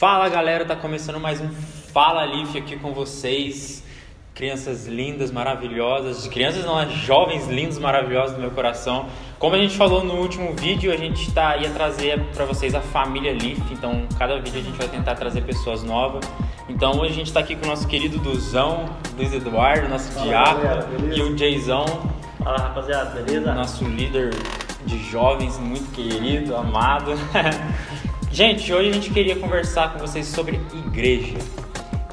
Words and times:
Fala 0.00 0.30
galera, 0.30 0.64
tá 0.64 0.74
começando 0.74 1.20
mais 1.20 1.42
um 1.42 1.50
Fala 1.92 2.24
Leaf 2.24 2.56
aqui 2.56 2.74
com 2.78 2.94
vocês. 2.94 3.84
Crianças 4.34 4.86
lindas, 4.86 5.30
maravilhosas, 5.30 6.26
crianças 6.26 6.64
não, 6.64 6.90
jovens 6.90 7.46
lindos, 7.48 7.78
maravilhosos 7.78 8.34
do 8.34 8.40
meu 8.40 8.50
coração. 8.50 9.10
Como 9.38 9.54
a 9.54 9.58
gente 9.58 9.76
falou 9.76 10.02
no 10.02 10.14
último 10.14 10.54
vídeo, 10.54 10.90
a 10.90 10.96
gente 10.96 11.30
tá, 11.32 11.54
ia 11.58 11.68
trazer 11.68 12.18
para 12.32 12.46
vocês 12.46 12.74
a 12.74 12.80
família 12.80 13.32
Leaf, 13.32 13.60
então 13.70 14.08
cada 14.18 14.40
vídeo 14.40 14.60
a 14.60 14.64
gente 14.64 14.78
vai 14.78 14.88
tentar 14.88 15.16
trazer 15.16 15.42
pessoas 15.42 15.82
novas. 15.82 16.24
Então 16.66 16.92
hoje 16.92 17.12
a 17.12 17.16
gente 17.16 17.26
está 17.26 17.40
aqui 17.40 17.54
com 17.54 17.66
o 17.66 17.68
nosso 17.68 17.86
querido 17.86 18.16
Duzão, 18.20 18.86
Luiz 19.18 19.34
Eduardo, 19.34 19.86
nosso 19.86 20.18
diácono, 20.18 21.14
e 21.14 21.20
o 21.20 21.36
Jayzão. 21.36 21.84
Fala 22.42 22.56
rapaziada, 22.56 23.20
beleza? 23.20 23.52
Nosso 23.52 23.84
líder 23.84 24.30
de 24.86 24.98
jovens, 25.10 25.58
muito 25.58 25.92
querido, 25.92 26.56
amado. 26.56 27.10
gente, 28.30 28.72
hoje 28.72 28.90
a 28.90 28.92
gente 28.92 29.10
queria 29.10 29.36
conversar 29.36 29.92
com 29.92 29.98
vocês 29.98 30.26
sobre 30.26 30.60
igreja. 30.86 31.36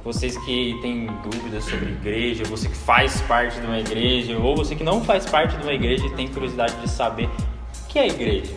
Vocês 0.04 0.38
que 0.46 0.78
têm 0.82 1.08
dúvidas 1.22 1.66
sobre 1.66 1.92
igreja, 1.92 2.44
você 2.46 2.68
que 2.70 2.76
faz 2.76 3.22
parte 3.22 3.60
de 3.60 3.66
uma 3.66 3.80
igreja, 3.80 4.38
ou 4.38 4.56
você 4.56 4.76
que 4.76 4.84
não 4.84 5.04
faz 5.04 5.26
parte 5.26 5.56
de 5.58 5.64
uma 5.64 5.74
igreja 5.74 6.06
e 6.06 6.16
tem 6.16 6.28
curiosidade 6.28 6.76
de 6.82 6.90
saber 6.90 7.26
o 7.26 7.88
que 7.88 8.00
é 8.00 8.08
igreja. 8.08 8.54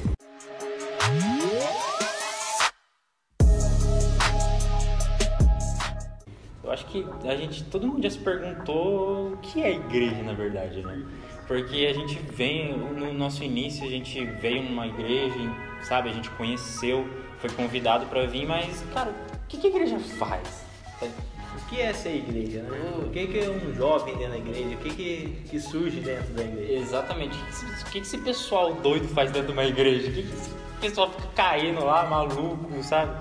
Eu 6.62 6.70
acho 6.70 6.86
que 6.86 7.04
a 7.24 7.34
gente, 7.34 7.64
todo 7.64 7.86
mundo 7.86 8.02
já 8.02 8.10
se 8.10 8.18
perguntou 8.18 9.32
o 9.32 9.36
que 9.38 9.60
é 9.60 9.72
igreja 9.72 10.22
na 10.22 10.32
verdade, 10.32 10.82
né? 10.82 11.02
Porque 11.48 11.84
a 11.84 11.92
gente 11.92 12.16
vem, 12.32 12.78
no 12.78 13.12
nosso 13.12 13.42
início, 13.42 13.84
a 13.84 13.90
gente 13.90 14.24
veio 14.24 14.62
numa 14.62 14.86
igreja, 14.86 15.34
sabe? 15.82 16.10
A 16.10 16.12
gente 16.12 16.30
conheceu, 16.30 17.04
foi 17.40 17.50
convidado 17.50 18.06
para 18.06 18.26
vir, 18.26 18.46
mas, 18.46 18.84
cara, 18.92 19.10
o 19.10 19.46
que, 19.48 19.56
que 19.56 19.66
a 19.66 19.70
igreja 19.70 19.98
faz? 19.98 20.64
O 21.02 21.68
que 21.68 21.80
é 21.80 21.92
ser 21.92 22.16
igreja, 22.16 22.62
né? 22.62 22.78
O 22.98 23.10
que 23.10 23.38
é 23.38 23.50
um 23.50 23.74
jovem 23.74 24.16
dentro 24.16 24.32
da 24.32 24.38
igreja? 24.38 24.74
O 24.74 24.78
que, 24.78 24.90
que, 24.90 25.42
que 25.48 25.60
surge 25.60 26.00
dentro 26.00 26.32
da 26.34 26.42
igreja? 26.42 26.72
Exatamente. 26.72 27.36
O 27.36 27.84
que, 27.86 27.92
que, 27.92 27.98
esse 27.98 28.18
pessoal 28.18 28.74
doido 28.74 29.08
faz 29.08 29.30
dentro 29.30 29.48
de 29.48 29.52
uma 29.52 29.64
igreja? 29.64 30.08
O 30.08 30.12
que, 30.12 30.22
que 30.22 30.34
esse 30.34 30.50
pessoal 30.80 31.10
fica 31.10 31.28
caindo 31.34 31.84
lá, 31.84 32.04
maluco, 32.06 32.82
sabe? 32.82 33.12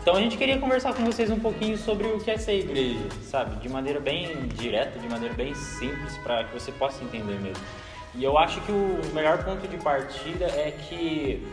Então 0.00 0.14
a 0.14 0.20
gente 0.20 0.36
queria 0.36 0.58
conversar 0.58 0.94
com 0.94 1.04
vocês 1.04 1.30
um 1.30 1.40
pouquinho 1.40 1.76
sobre 1.76 2.06
o 2.06 2.18
que 2.18 2.30
é 2.30 2.38
ser 2.38 2.60
igreja, 2.60 3.08
sabe? 3.22 3.56
De 3.56 3.68
maneira 3.68 3.98
bem 3.98 4.46
direta, 4.54 4.98
de 4.98 5.08
maneira 5.08 5.34
bem 5.34 5.52
simples, 5.54 6.16
para 6.18 6.44
que 6.44 6.54
você 6.54 6.70
possa 6.72 7.02
entender 7.02 7.38
mesmo. 7.40 7.62
E 8.14 8.22
eu 8.22 8.38
acho 8.38 8.60
que 8.60 8.70
o 8.72 9.00
melhor 9.12 9.44
ponto 9.44 9.66
de 9.66 9.76
partida 9.78 10.46
é 10.46 10.70
que 10.70 11.44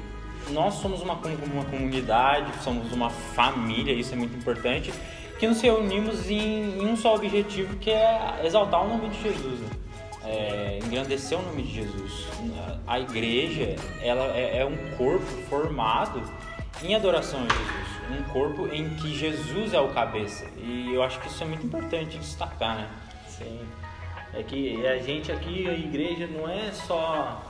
nós 0.52 0.76
somos 0.76 1.02
uma, 1.02 1.14
uma 1.14 1.66
comunidade, 1.66 2.52
somos 2.64 2.92
uma 2.92 3.10
família, 3.10 3.94
isso 3.94 4.14
é 4.14 4.18
muito 4.18 4.36
importante, 4.38 4.94
que 5.40 5.48
nos 5.48 5.62
reunimos 5.62 6.30
em, 6.30 6.80
em 6.80 6.86
um 6.86 6.96
só 6.96 7.16
objetivo, 7.16 7.76
que 7.78 7.92
é 7.92 8.42
exaltar 8.44 8.84
o 8.84 8.88
nome 8.88 9.10
de 9.10 9.22
Jesus. 9.22 9.60
Né? 9.60 9.70
É, 10.26 10.80
engrandecer 10.86 11.38
o 11.38 11.42
nome 11.42 11.64
de 11.64 11.74
Jesus. 11.74 12.28
A 12.88 13.00
igreja 13.00 13.76
ela 14.02 14.26
é, 14.36 14.60
é 14.60 14.66
um 14.66 14.78
corpo 14.98 15.26
formado 15.50 16.22
em 16.82 16.96
adoração 16.96 17.40
a 17.40 17.44
Jesus 17.44 17.94
um 18.12 18.24
corpo 18.24 18.68
em 18.68 18.90
que 18.96 19.14
Jesus 19.14 19.74
é 19.74 19.80
o 19.80 19.90
cabeça. 19.90 20.46
E 20.58 20.94
eu 20.94 21.04
acho 21.04 21.20
que 21.20 21.28
isso 21.28 21.44
é 21.44 21.48
muito 21.48 21.66
importante 21.66 22.18
destacar, 22.18 22.76
né? 22.76 22.90
Sim. 23.28 23.60
É 24.34 24.44
que 24.44 24.86
a 24.86 24.98
gente 24.98 25.32
aqui, 25.32 25.70
a 25.70 25.74
igreja, 25.74 26.28
não 26.28 26.50
é 26.50 26.72
só 26.72 27.42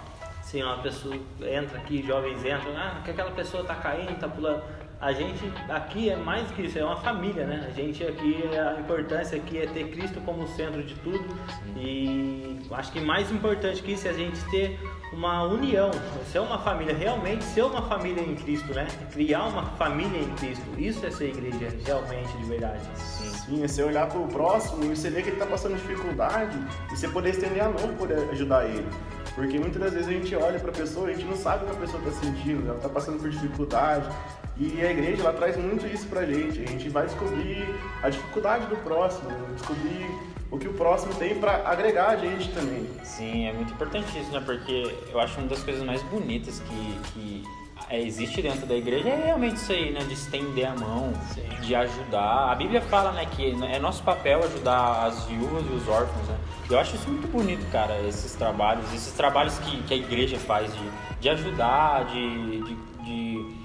assim, 0.53 0.61
uma 0.61 0.77
pessoa 0.77 1.15
entra 1.41 1.79
aqui, 1.79 2.05
jovens 2.05 2.39
entram, 2.39 2.77
ah, 2.77 3.01
que 3.03 3.09
aquela 3.09 3.31
pessoa 3.31 3.63
tá 3.63 3.75
caindo, 3.75 4.17
tá 4.19 4.27
pulando. 4.27 4.61
A 5.01 5.11
gente 5.11 5.51
aqui 5.67 6.09
é 6.09 6.15
mais 6.15 6.49
que 6.51 6.61
isso, 6.61 6.79
é 6.79 6.85
uma 6.85 6.95
família, 6.95 7.45
né? 7.45 7.67
A 7.67 7.71
gente 7.71 8.01
aqui, 8.05 8.41
a 8.57 8.79
importância 8.79 9.37
aqui 9.37 9.57
é 9.57 9.65
ter 9.65 9.89
Cristo 9.89 10.21
como 10.21 10.47
centro 10.47 10.81
de 10.81 10.95
tudo. 10.95 11.25
Sim. 11.49 11.73
E 11.75 12.59
acho 12.71 12.89
que 12.89 13.01
mais 13.01 13.29
importante 13.29 13.83
que 13.83 13.91
isso 13.91 14.07
é 14.07 14.11
a 14.11 14.13
gente 14.13 14.39
ter 14.49 14.79
uma 15.11 15.43
união, 15.43 15.91
ser 16.31 16.39
uma 16.39 16.57
família, 16.57 16.95
realmente 16.95 17.43
ser 17.43 17.63
uma 17.63 17.81
família 17.81 18.21
em 18.21 18.33
Cristo, 18.33 18.73
né? 18.73 18.87
Criar 19.11 19.43
uma 19.43 19.63
família 19.71 20.21
em 20.21 20.33
Cristo. 20.35 20.63
Isso 20.77 21.05
é 21.05 21.11
ser 21.11 21.31
igreja, 21.31 21.75
realmente, 21.85 22.37
de 22.37 22.45
verdade. 22.45 22.81
Sim, 22.95 23.29
Sim 23.29 23.63
é 23.63 23.67
você 23.67 23.83
olhar 23.83 24.07
para 24.07 24.19
o 24.19 24.27
próximo 24.29 24.85
e 24.85 24.95
você 24.95 25.09
ver 25.09 25.23
que 25.23 25.29
ele 25.29 25.35
está 25.35 25.45
passando 25.45 25.75
dificuldade 25.75 26.57
e 26.93 26.95
você 26.95 27.09
poder 27.09 27.31
estender 27.31 27.61
a 27.61 27.67
mão 27.67 27.93
para 27.99 28.15
ajudar 28.31 28.65
ele. 28.65 28.87
Porque 29.35 29.57
muitas 29.59 29.81
das 29.81 29.93
vezes 29.93 30.07
a 30.07 30.11
gente 30.11 30.35
olha 30.35 30.59
para 30.59 30.69
a 30.69 30.73
pessoa 30.73 31.07
a 31.07 31.13
gente 31.13 31.25
não 31.25 31.35
sabe 31.35 31.63
o 31.63 31.67
que 31.67 31.75
a 31.75 31.79
pessoa 31.79 32.03
está 32.03 32.19
sentindo, 32.19 32.67
ela 32.67 32.77
está 32.77 32.89
passando 32.89 33.19
por 33.19 33.29
dificuldade. 33.29 34.07
E 34.55 34.79
a 34.81 34.91
igreja 34.91 35.23
ela 35.23 35.33
traz 35.33 35.57
muito 35.57 35.87
isso 35.87 36.07
para 36.07 36.21
a 36.21 36.25
gente. 36.25 36.61
A 36.61 36.67
gente 36.67 36.87
vai 36.89 37.07
descobrir 37.07 37.67
a 38.03 38.09
dificuldade 38.09 38.67
do 38.67 38.75
próximo, 38.77 39.29
descobrir 39.55 40.07
o 40.51 40.59
que 40.59 40.67
o 40.67 40.73
próximo 40.73 41.15
tem 41.15 41.39
para 41.39 41.67
agregar 41.67 42.09
a 42.09 42.15
gente 42.15 42.51
também. 42.51 42.87
Sim, 43.03 43.47
é 43.47 43.53
muito 43.53 43.73
importante 43.73 44.19
isso, 44.19 44.31
né? 44.31 44.41
Porque 44.45 44.95
eu 45.11 45.19
acho 45.19 45.39
uma 45.39 45.47
das 45.47 45.63
coisas 45.63 45.83
mais 45.83 46.03
bonitas 46.03 46.59
que, 46.59 47.11
que 47.11 47.43
é, 47.89 48.01
existe 48.01 48.41
dentro 48.41 48.65
da 48.65 48.75
igreja 48.75 49.09
é 49.09 49.25
realmente 49.25 49.55
isso 49.55 49.71
aí, 49.71 49.91
né? 49.91 50.01
De 50.01 50.13
estender 50.13 50.65
a 50.65 50.75
mão, 50.75 51.13
Sim. 51.33 51.43
de 51.61 51.75
ajudar. 51.75 52.51
A 52.51 52.55
Bíblia 52.55 52.81
fala, 52.81 53.11
né, 53.11 53.25
que 53.25 53.51
é 53.65 53.79
nosso 53.79 54.03
papel 54.03 54.43
ajudar 54.43 55.05
as 55.05 55.25
viúvas 55.25 55.63
e 55.69 55.73
os 55.73 55.87
órfãos, 55.87 56.27
né? 56.27 56.37
Eu 56.69 56.79
acho 56.79 56.95
isso 56.95 57.09
muito 57.09 57.27
bonito, 57.27 57.65
cara, 57.71 57.99
esses 58.07 58.33
trabalhos, 58.35 58.85
esses 58.93 59.13
trabalhos 59.13 59.57
que, 59.59 59.83
que 59.83 59.93
a 59.93 59.97
igreja 59.97 60.37
faz 60.39 60.73
de, 60.73 60.89
de 61.19 61.29
ajudar, 61.29 62.05
de, 62.05 62.61
de, 62.61 62.75
de 63.03 63.62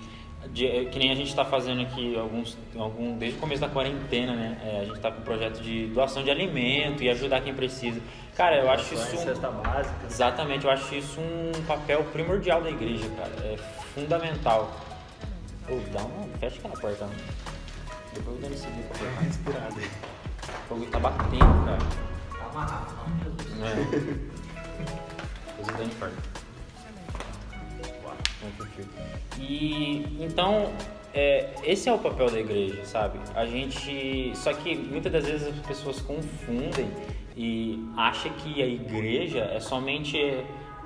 de, 0.58 0.66
é, 0.66 0.84
que 0.86 0.98
nem 0.98 1.12
a 1.12 1.14
gente 1.14 1.28
está 1.28 1.44
fazendo 1.44 1.82
aqui 1.82 2.18
alguns, 2.18 2.58
algum, 2.76 3.16
desde 3.16 3.38
o 3.38 3.40
começo 3.40 3.60
da 3.60 3.68
quarentena, 3.68 4.34
né? 4.34 4.60
É, 4.64 4.80
a 4.80 4.84
gente 4.84 4.96
está 4.96 5.10
com 5.12 5.20
um 5.20 5.24
projeto 5.24 5.60
de 5.62 5.86
doação 5.86 6.24
de 6.24 6.30
alimento 6.30 7.02
e 7.02 7.08
ajudar 7.08 7.40
quem 7.40 7.54
precisa. 7.54 8.00
Cara, 8.36 8.56
eu 8.56 8.68
acho 8.68 8.92
isso. 8.92 9.16
Um, 9.16 9.18
cesta 9.18 9.50
básica. 9.50 10.06
Exatamente, 10.06 10.64
eu 10.64 10.70
acho 10.70 10.94
isso 10.94 11.20
um 11.20 11.64
papel 11.64 12.02
primordial 12.12 12.60
da 12.60 12.70
igreja, 12.70 13.08
cara. 13.16 13.30
É 13.44 13.56
fundamental. 13.94 14.76
Pô, 15.66 15.76
dá 15.92 16.00
uma. 16.00 16.26
Fecha 16.38 16.58
aquela 16.58 16.74
porta. 16.74 17.06
Né? 17.06 17.16
Depois 18.14 18.36
eu 18.36 18.42
dou 18.42 18.50
esse 18.50 18.66
bico 18.66 18.98
pra 18.98 19.08
ficar 19.10 19.24
inspirado 19.26 19.74
aí. 19.78 19.86
O 19.86 20.68
fogo 20.68 20.86
tá 20.86 20.98
batendo, 20.98 21.64
cara. 21.64 21.78
Tá 22.36 22.46
amarrado, 22.50 22.94
não, 22.96 23.18
Jesus. 23.18 23.62
É. 23.62 23.74
Depois 25.56 25.68
eu 25.68 25.76
dou 25.76 25.86
infarto. 25.86 26.37
E 29.38 30.04
então 30.20 30.72
é, 31.14 31.48
esse 31.64 31.88
é 31.88 31.92
o 31.92 31.98
papel 31.98 32.30
da 32.30 32.38
igreja, 32.38 32.84
sabe? 32.84 33.18
A 33.34 33.46
gente. 33.46 34.32
Só 34.34 34.52
que 34.52 34.76
muitas 34.76 35.10
das 35.12 35.26
vezes 35.26 35.48
as 35.48 35.66
pessoas 35.66 36.00
confundem 36.00 36.88
e 37.36 37.84
acham 37.96 38.30
que 38.32 38.62
a 38.62 38.66
igreja 38.66 39.50
é 39.52 39.60
somente. 39.60 40.18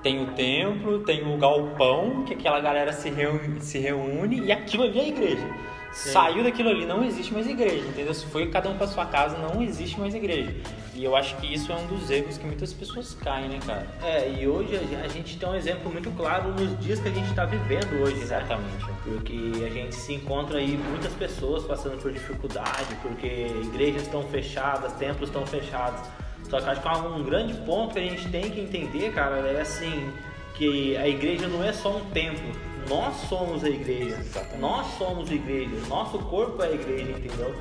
Tem 0.03 0.21
o 0.21 0.33
templo, 0.33 0.99
tem 1.05 1.23
o 1.33 1.39
galpão, 1.39 2.25
que 2.25 2.35
aquela 2.35 2.59
galera 2.59 2.93
se 2.93 3.09
reúne, 3.09 3.61
se 3.61 3.79
reúne 3.79 4.41
e 4.41 4.51
aquilo 4.51 4.83
ali 4.83 4.99
é 4.99 5.03
a 5.03 5.09
igreja. 5.09 5.55
Saiu 5.93 6.43
daquilo 6.43 6.71
ali, 6.71 6.87
não 6.87 7.05
existe 7.05 7.35
mais 7.35 7.47
igreja, 7.47 7.87
entendeu? 7.87 8.15
Se 8.15 8.25
foi 8.27 8.49
cada 8.49 8.69
um 8.71 8.79
para 8.79 8.87
sua 8.87 9.05
casa, 9.05 9.37
não 9.37 9.63
existe 9.63 10.01
mais 10.01 10.15
igreja. 10.15 10.55
E 10.95 11.05
eu 11.05 11.15
acho 11.15 11.37
que 11.37 11.53
isso 11.53 11.71
é 11.71 11.77
um 11.77 11.87
dos 11.87 12.11
erros 12.11 12.39
que 12.39 12.47
muitas 12.47 12.73
pessoas 12.73 13.15
caem, 13.15 13.49
né, 13.49 13.59
cara? 13.67 13.87
É, 14.03 14.31
e 14.31 14.49
hoje 14.49 14.75
a 15.03 15.09
gente 15.09 15.39
tem 15.39 15.49
um 15.49 15.55
exemplo 15.55 15.93
muito 15.93 16.11
claro 16.13 16.49
nos 16.53 16.79
dias 16.81 16.99
que 16.99 17.09
a 17.09 17.13
gente 17.13 17.29
está 17.29 17.45
vivendo 17.45 18.03
hoje, 18.03 18.17
né? 18.17 18.23
Exatamente. 18.23 18.85
Né? 18.87 18.95
Porque 19.05 19.65
a 19.65 19.69
gente 19.69 19.95
se 19.95 20.15
encontra 20.15 20.59
aí 20.59 20.79
muitas 20.91 21.13
pessoas 21.13 21.65
passando 21.65 22.01
por 22.01 22.11
dificuldade, 22.11 22.95
porque 23.03 23.49
igrejas 23.63 24.03
estão 24.03 24.23
fechadas, 24.23 24.95
templos 24.95 25.29
estão 25.29 25.47
fechados. 25.47 26.01
Só 26.49 26.61
que 26.61 26.69
acho 26.69 26.81
que 26.81 26.89
um 26.89 27.23
grande 27.23 27.55
ponto 27.65 27.95
que 27.95 28.01
a 28.01 28.03
gente 28.03 28.29
tem 28.29 28.51
que 28.51 28.61
entender, 28.61 29.13
cara, 29.13 29.37
é 29.37 29.61
assim, 29.61 30.11
que 30.55 30.97
a 30.97 31.07
igreja 31.07 31.49
não 31.49 31.63
é 31.63 31.73
só 31.73 31.97
um 31.97 32.05
templo 32.11 32.72
nós 32.89 33.17
somos 33.29 33.65
a 33.65 33.69
igreja. 33.69 34.17
Exatamente. 34.21 34.59
Nós 34.59 34.87
somos 34.99 35.31
a 35.31 35.35
igreja. 35.35 35.71
Nosso 35.89 36.19
corpo 36.19 36.63
é 36.63 36.69
a 36.69 36.73
igreja, 36.73 37.13
entendeu? 37.13 37.55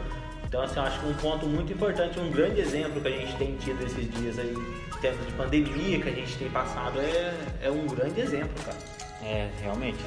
Então, 0.52 0.62
assim, 0.62 0.76
eu 0.76 0.84
acho 0.84 1.00
que 1.00 1.06
um 1.06 1.14
ponto 1.14 1.46
muito 1.46 1.72
importante, 1.72 2.20
um 2.20 2.30
grande 2.30 2.60
exemplo 2.60 3.00
que 3.00 3.08
a 3.08 3.12
gente 3.12 3.36
tem 3.38 3.56
tido 3.56 3.82
esses 3.86 4.10
dias 4.14 4.38
aí, 4.38 4.54
tempos 5.00 5.26
de 5.26 5.32
pandemia 5.34 6.00
que 6.02 6.10
a 6.10 6.12
gente 6.12 6.38
tem 6.38 6.50
passado, 6.50 7.00
é, 7.00 7.34
é 7.62 7.72
um 7.72 7.88
grande 7.88 8.20
exemplo, 8.20 8.54
cara. 8.66 8.78
É, 9.24 9.50
realmente. 9.62 10.00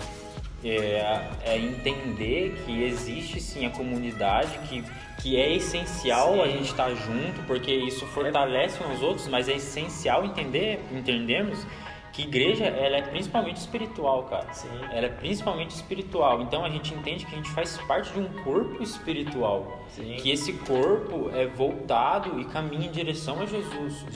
É, 0.62 1.30
é 1.44 1.58
entender 1.58 2.62
que 2.64 2.84
existe 2.84 3.40
sim 3.40 3.66
a 3.66 3.70
comunidade, 3.70 4.58
que, 4.68 4.84
que 5.20 5.36
é 5.36 5.54
essencial 5.54 6.34
sim. 6.34 6.40
a 6.42 6.46
gente 6.46 6.70
estar 6.70 6.90
junto, 6.94 7.42
porque 7.46 7.72
isso 7.72 8.06
fortalece 8.06 8.82
uns 8.82 9.02
outros, 9.02 9.28
mas 9.28 9.48
é 9.48 9.56
essencial 9.56 10.24
entender, 10.24 10.80
entendermos 10.92 11.66
que 12.14 12.22
igreja 12.22 12.64
ela 12.64 12.96
é 12.96 13.02
principalmente 13.02 13.56
espiritual, 13.56 14.22
cara. 14.24 14.52
Sim. 14.52 14.68
Ela 14.92 15.06
é 15.06 15.08
principalmente 15.08 15.70
espiritual. 15.70 16.42
Então 16.42 16.64
a 16.64 16.70
gente 16.70 16.94
entende 16.94 17.26
que 17.26 17.34
a 17.34 17.36
gente 17.36 17.50
faz 17.50 17.76
parte 17.88 18.12
de 18.12 18.20
um 18.20 18.28
corpo 18.44 18.80
espiritual. 18.80 19.80
Sim. 19.88 20.14
Que 20.16 20.30
esse 20.30 20.52
corpo 20.52 21.28
é 21.34 21.46
voltado 21.46 22.40
e 22.40 22.44
caminha 22.44 22.86
em 22.86 22.90
direção 22.90 23.42
a 23.42 23.46
Jesus. 23.46 24.06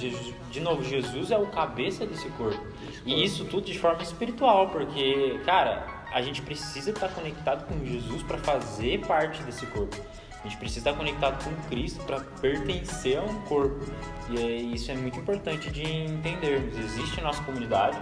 De 0.51 0.61
novo, 0.61 0.85
Jesus 0.85 1.33
é 1.33 1.39
o 1.39 1.49
cabeça 1.49 2.07
desse 2.07 2.29
corpo. 2.31 2.65
E 3.05 3.25
isso 3.25 3.45
tudo 3.47 3.67
de 3.67 3.77
forma 3.77 4.03
espiritual, 4.03 4.69
porque, 4.69 5.41
cara, 5.45 6.05
a 6.13 6.23
gente 6.23 6.41
precisa 6.41 6.91
estar 6.91 7.09
conectado 7.09 7.67
com 7.67 7.85
Jesus 7.85 8.23
para 8.23 8.39
fazer 8.39 9.01
parte 9.07 9.43
desse 9.43 9.67
corpo. 9.67 9.97
A 10.41 10.49
gente 10.49 10.57
precisa 10.57 10.91
estar 10.91 10.97
conectado 10.97 11.43
com 11.45 11.55
Cristo 11.69 12.03
para 12.05 12.21
pertencer 12.41 13.19
a 13.19 13.23
um 13.23 13.41
corpo. 13.43 13.85
E 14.31 14.39
é, 14.39 14.57
isso 14.57 14.91
é 14.91 14.95
muito 14.95 15.19
importante 15.19 15.71
de 15.71 15.83
entendermos. 15.83 16.79
Existe 16.79 17.21
a 17.21 17.25
nossa 17.25 17.43
comunidade, 17.43 17.99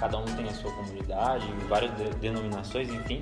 cada 0.00 0.18
um 0.18 0.24
tem 0.24 0.48
a 0.48 0.52
sua 0.54 0.72
comunidade, 0.72 1.46
várias 1.68 1.92
denominações, 2.16 2.88
enfim, 2.88 3.20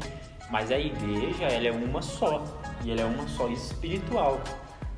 mas 0.51 0.71
a 0.71 0.79
igreja 0.79 1.45
ela 1.45 1.69
é 1.69 1.73
uma 1.73 2.03
só 2.03 2.45
e 2.85 2.93
ela 2.93 3.01
é 3.01 3.05
uma 3.05 3.27
só 3.29 3.49
espiritual. 3.49 4.41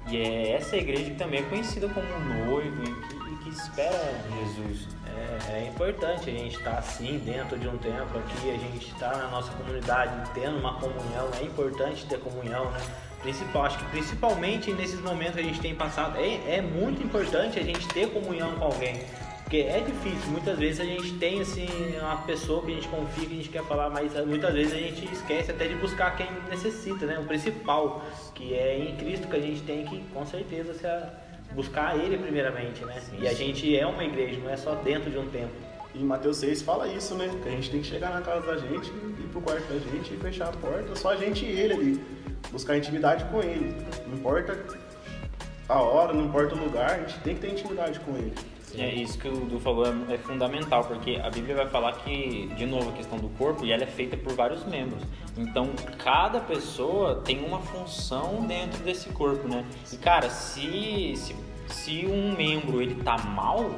E 0.08 0.18
é 0.18 0.52
essa 0.52 0.76
igreja 0.76 1.04
que 1.04 1.16
também 1.16 1.40
é 1.40 1.42
conhecida 1.44 1.88
como 1.88 2.06
noivo 2.46 2.82
e 2.82 2.94
que, 3.06 3.32
e 3.32 3.36
que 3.38 3.48
espera 3.48 4.14
Jesus. 4.40 4.88
É, 5.06 5.52
é, 5.52 5.68
importante 5.68 6.28
a 6.28 6.32
gente 6.32 6.56
estar 6.56 6.78
assim 6.78 7.18
dentro 7.24 7.58
de 7.58 7.68
um 7.68 7.78
templo 7.78 8.18
aqui, 8.18 8.50
a 8.50 8.58
gente 8.58 8.90
estar 8.90 9.16
na 9.16 9.28
nossa 9.28 9.50
comunidade 9.52 10.30
tendo 10.34 10.58
uma 10.58 10.74
comunhão, 10.74 11.30
é 11.40 11.44
importante 11.44 12.04
ter 12.06 12.18
comunhão, 12.18 12.70
né? 12.70 12.80
Principal, 13.24 13.64
acho 13.64 13.78
que 13.78 13.86
principalmente 13.86 14.70
nesses 14.70 15.00
momentos 15.00 15.36
que 15.36 15.40
a 15.40 15.44
gente 15.44 15.58
tem 15.58 15.74
passado, 15.74 16.18
é, 16.18 16.56
é 16.56 16.60
muito 16.60 17.02
importante 17.02 17.58
a 17.58 17.62
gente 17.62 17.88
ter 17.88 18.10
comunhão 18.10 18.54
com 18.56 18.66
alguém. 18.66 19.00
Porque 19.42 19.56
é 19.56 19.80
difícil, 19.80 20.30
muitas 20.30 20.58
vezes 20.58 20.78
a 20.78 20.84
gente 20.84 21.14
tem 21.14 21.40
assim 21.40 21.66
uma 21.98 22.18
pessoa 22.18 22.62
que 22.62 22.72
a 22.72 22.74
gente 22.74 22.88
confia, 22.88 23.26
que 23.26 23.32
a 23.32 23.36
gente 23.36 23.48
quer 23.48 23.64
falar, 23.64 23.88
mas 23.88 24.12
muitas 24.26 24.52
vezes 24.52 24.74
a 24.74 24.76
gente 24.76 25.10
esquece 25.10 25.50
até 25.50 25.66
de 25.66 25.74
buscar 25.76 26.14
quem 26.18 26.26
necessita, 26.50 27.06
né? 27.06 27.18
O 27.18 27.24
principal, 27.24 28.04
que 28.34 28.52
é 28.52 28.78
em 28.78 28.94
Cristo 28.96 29.26
que 29.26 29.36
a 29.36 29.40
gente 29.40 29.62
tem 29.62 29.86
que 29.86 30.00
com 30.12 30.26
certeza 30.26 30.74
se 30.74 31.54
buscar 31.54 31.98
ele 31.98 32.18
primeiramente, 32.18 32.84
né? 32.84 33.00
Sim, 33.00 33.16
e 33.20 33.26
a 33.26 33.32
gente 33.32 33.74
é 33.74 33.86
uma 33.86 34.04
igreja, 34.04 34.38
não 34.38 34.50
é 34.50 34.56
só 34.58 34.74
dentro 34.74 35.10
de 35.10 35.16
um 35.16 35.30
templo. 35.30 35.56
E 35.94 35.98
Mateus 35.98 36.36
6 36.38 36.60
fala 36.60 36.88
isso, 36.88 37.14
né? 37.14 37.30
Que 37.42 37.48
a 37.48 37.52
gente 37.52 37.70
tem 37.70 37.80
que 37.80 37.86
chegar 37.86 38.10
na 38.10 38.20
casa 38.20 38.46
da 38.46 38.58
gente, 38.58 38.90
ir 38.90 39.28
pro 39.32 39.40
quarto 39.40 39.66
da 39.72 39.78
gente 39.78 40.12
e 40.12 40.16
fechar 40.18 40.48
a 40.48 40.52
porta, 40.52 40.94
só 40.94 41.12
a 41.12 41.16
gente 41.16 41.42
e 41.46 41.48
ele 41.48 41.72
ali. 41.72 42.13
Buscar 42.50 42.76
intimidade 42.76 43.24
com 43.26 43.40
ele. 43.40 43.74
Não 44.06 44.16
importa 44.16 44.64
a 45.68 45.80
hora, 45.80 46.12
não 46.12 46.24
importa 46.24 46.54
o 46.54 46.58
lugar, 46.58 46.90
a 46.90 46.98
gente 47.00 47.18
tem 47.20 47.34
que 47.34 47.40
ter 47.40 47.52
intimidade 47.52 48.00
com 48.00 48.16
ele. 48.16 48.34
É 48.76 48.92
isso 48.92 49.18
que 49.18 49.28
o 49.28 49.36
Du 49.46 49.60
falou 49.60 49.86
é, 49.86 50.14
é, 50.14 50.18
fundamental, 50.18 50.84
porque 50.84 51.20
a 51.22 51.30
Bíblia 51.30 51.54
vai 51.54 51.68
falar 51.68 51.92
que, 51.92 52.48
de 52.56 52.66
novo, 52.66 52.90
a 52.90 52.92
questão 52.92 53.18
do 53.18 53.28
corpo, 53.30 53.64
e 53.64 53.72
ela 53.72 53.84
é 53.84 53.86
feita 53.86 54.16
por 54.16 54.32
vários 54.34 54.64
membros. 54.64 55.02
Então, 55.36 55.70
cada 56.02 56.40
pessoa 56.40 57.22
tem 57.24 57.44
uma 57.44 57.60
função 57.60 58.44
dentro 58.46 58.82
desse 58.82 59.08
corpo, 59.10 59.46
né? 59.46 59.64
E, 59.92 59.96
cara, 59.96 60.28
se, 60.28 61.14
se, 61.16 61.36
se 61.68 62.06
um 62.06 62.34
membro 62.36 62.82
ele 62.82 62.96
tá 62.96 63.16
mal, 63.18 63.70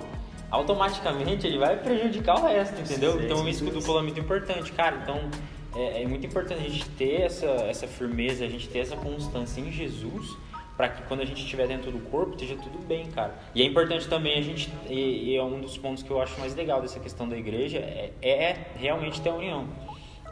automaticamente 0.51 1.47
ele 1.47 1.59
vai 1.59 1.77
prejudicar 1.77 2.41
o 2.41 2.47
resto, 2.47 2.81
entendeu? 2.81 3.21
Então, 3.23 3.47
isso 3.47 3.65
que 3.65 3.71
o 3.71 3.75
Du 3.75 3.83
falou 3.83 4.01
é 4.01 4.05
muito 4.05 4.19
importante, 4.19 4.73
cara. 4.73 4.97
Então, 5.03 5.29
é, 5.77 6.03
é 6.03 6.07
muito 6.07 6.27
importante 6.27 6.65
a 6.65 6.69
gente 6.69 6.89
ter 6.91 7.23
essa, 7.23 7.47
essa 7.47 7.87
firmeza, 7.87 8.45
a 8.45 8.49
gente 8.49 8.69
ter 8.69 8.81
essa 8.81 8.97
constância 8.97 9.61
em 9.61 9.71
Jesus 9.71 10.37
para 10.77 10.89
que 10.91 11.03
quando 11.05 11.21
a 11.21 11.25
gente 11.25 11.43
estiver 11.43 11.67
dentro 11.67 11.91
do 11.91 11.99
corpo 12.11 12.33
esteja 12.33 12.55
tudo 12.57 12.79
bem, 12.87 13.07
cara. 13.11 13.35
E 13.55 13.63
é 13.63 13.65
importante 13.65 14.07
também 14.09 14.39
a 14.39 14.43
gente, 14.43 14.71
e, 14.89 15.31
e, 15.31 15.37
é 15.37 15.43
um 15.43 15.61
dos 15.61 15.79
pontos 15.79 16.03
que 16.03 16.11
eu 16.11 16.21
acho 16.21 16.39
mais 16.39 16.55
legal 16.55 16.83
dessa 16.83 17.01
questão 17.01 17.29
da 17.29 17.37
igreja, 17.37 17.79
é, 17.79 18.13
é 18.23 18.67
realmente 18.77 19.21
ter 19.21 19.31
a 19.31 19.35
união. 19.35 19.67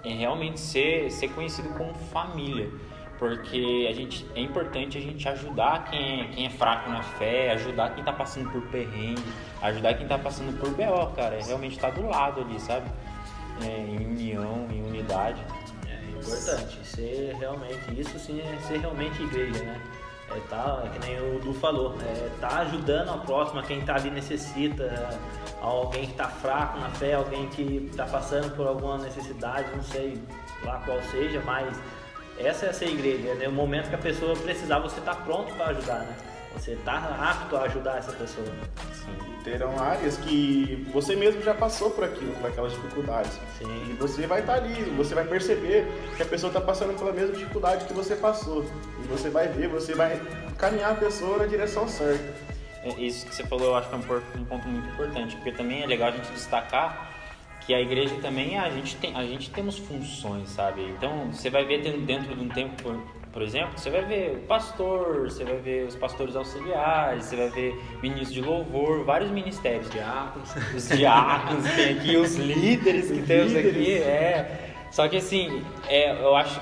É 0.05 0.11
realmente 0.11 0.61
ser, 0.61 1.11
ser 1.11 1.29
conhecido 1.29 1.71
como 1.71 1.95
família. 1.95 2.71
Porque 3.19 3.87
a 3.89 3.93
gente, 3.95 4.27
é 4.35 4.41
importante 4.41 4.99
a 4.99 5.01
gente 5.01 5.27
ajudar 5.27 5.85
quem 5.85 6.21
é, 6.21 6.25
quem 6.25 6.47
é 6.47 6.51
fraco 6.51 6.91
na 6.91 7.03
fé, 7.03 7.53
ajudar 7.53 7.91
quem 7.91 8.01
está 8.01 8.13
passando 8.13 8.51
por 8.51 8.61
perrengue, 8.69 9.23
ajudar 9.63 9.95
quem 9.95 10.03
está 10.03 10.19
passando 10.19 10.59
por 10.59 10.69
BO, 10.71 11.15
cara. 11.15 11.37
É 11.37 11.43
realmente 11.43 11.77
estar 11.77 11.91
tá 11.91 12.01
do 12.01 12.07
lado 12.07 12.43
ali, 12.43 12.61
sabe? 12.61 12.91
É, 13.63 13.67
em 13.67 14.07
união, 14.07 14.67
em 14.71 14.83
unidade. 14.83 15.45
É 15.87 16.11
importante. 16.11 16.79
Ser 16.85 17.37
realmente, 17.39 18.01
isso 18.01 18.19
sim 18.19 18.41
é 18.41 18.59
ser 18.67 18.79
realmente 18.79 19.23
igreja, 19.23 19.63
né? 19.63 19.81
É, 20.31 20.41
tá, 20.49 20.83
é 20.85 20.89
que 20.89 21.07
nem 21.07 21.37
o 21.37 21.39
Du 21.39 21.53
falou, 21.53 21.97
é, 22.01 22.31
tá 22.41 22.61
ajudando 22.61 23.11
ao 23.11 23.21
próximo, 23.21 23.61
a 23.61 23.63
quem 23.63 23.83
tá 23.83 23.97
ali 23.97 24.11
necessita, 24.11 25.21
alguém 25.61 26.07
que 26.07 26.15
tá 26.15 26.29
fraco 26.29 26.79
na 26.81 26.89
fé, 26.91 27.15
alguém 27.15 27.47
que 27.49 27.91
tá 27.95 28.07
passando 28.07 28.55
por 28.57 28.67
alguma 28.67 28.99
necessidade, 28.99 29.69
não 29.77 29.83
sei 29.83 30.21
lá 30.65 30.81
qual 30.85 31.01
seja, 31.11 31.43
mas 31.45 31.79
essa 32.39 32.67
é 32.67 32.73
ser 32.73 32.89
igreja, 32.89 33.35
né? 33.35 33.47
O 33.47 33.53
momento 33.53 33.91
que 33.91 33.95
a 33.95 33.99
pessoa 33.99 34.35
precisar, 34.35 34.79
você 34.79 35.01
tá 35.03 35.15
pronto 35.15 35.53
para 35.55 35.67
ajudar, 35.67 36.01
né? 36.01 36.17
Você 36.57 36.77
tá 36.85 37.17
apto 37.21 37.57
a 37.57 37.63
ajudar 37.63 37.99
essa 37.99 38.13
pessoa. 38.13 38.47
Sim. 38.93 39.17
Terão 39.43 39.79
áreas 39.79 40.17
que 40.17 40.87
você 40.93 41.15
mesmo 41.15 41.43
já 41.43 41.53
passou 41.53 41.91
por 41.91 42.05
aquilo, 42.05 42.33
por 42.37 42.49
aquelas 42.49 42.73
dificuldades. 42.73 43.33
Sim. 43.59 43.91
E 43.91 43.93
você 43.95 44.27
vai 44.27 44.41
estar 44.41 44.55
tá 44.55 44.59
ali, 44.59 44.85
você 44.97 45.15
vai 45.15 45.25
perceber 45.25 45.87
que 46.17 46.23
a 46.23 46.27
pessoa 46.27 46.49
está 46.49 46.61
passando 46.61 46.97
pela 46.99 47.13
mesma 47.13 47.37
dificuldade 47.37 47.85
que 47.85 47.93
você 47.93 48.17
passou. 48.17 48.65
E 49.03 49.07
você 49.09 49.29
vai 49.29 49.49
ver, 49.49 49.69
você 49.69 49.95
vai 49.95 50.21
caminhar 50.57 50.93
a 50.93 50.95
pessoa 50.95 51.39
na 51.39 51.47
direção 51.47 51.87
certa. 51.87 52.35
É, 52.83 52.89
isso 53.01 53.27
que 53.27 53.35
você 53.35 53.45
falou, 53.45 53.69
eu 53.69 53.77
acho 53.77 53.89
que 53.89 53.95
é 53.95 53.99
um 53.99 54.45
ponto 54.45 54.69
muito 54.69 54.89
importante, 54.89 55.37
porque 55.37 55.53
também 55.53 55.83
é 55.83 55.87
legal 55.87 56.09
a 56.09 56.13
gente 56.13 56.31
destacar 56.33 57.15
que 57.67 57.75
a 57.75 57.81
igreja 57.81 58.15
também 58.21 58.59
a 58.59 58.69
gente 58.71 58.97
tem 58.97 59.17
a 59.17 59.25
gente 59.25 59.51
temos 59.51 59.79
funções 59.79 60.51
sabe 60.51 60.83
então 60.83 61.33
você 61.33 61.49
vai 61.49 61.65
ver 61.65 61.81
dentro 62.01 62.35
de 62.35 62.43
um 62.43 62.49
tempo 62.49 63.03
por, 63.35 63.43
exemplo 63.43 63.77
você 63.77 63.91
vai 63.91 64.05
ver 64.05 64.37
o 64.37 64.47
pastor 64.47 65.31
você 65.31 65.45
vai 65.45 65.57
ver 65.57 65.87
os 65.87 65.95
pastores 65.97 66.35
auxiliares 66.35 67.27
você 67.27 67.37
vai 67.37 67.51
ver 67.51 67.85
ministros 68.03 68.33
de 68.33 68.41
louvor 68.41 69.05
vários 69.05 69.31
ministérios 69.31 69.91
diáconos 69.91 70.55
os 70.75 70.89
diáconos 70.89 71.65
tem 71.75 71.99
aqui 71.99 72.17
os 72.17 72.37
líderes 72.41 73.11
que 73.11 73.23
temos 73.23 73.55
aqui 73.55 73.95
é 73.95 74.73
só 74.91 75.07
que 75.09 75.17
assim 75.17 75.63
é, 75.89 76.13
eu 76.13 76.35
acho 76.35 76.61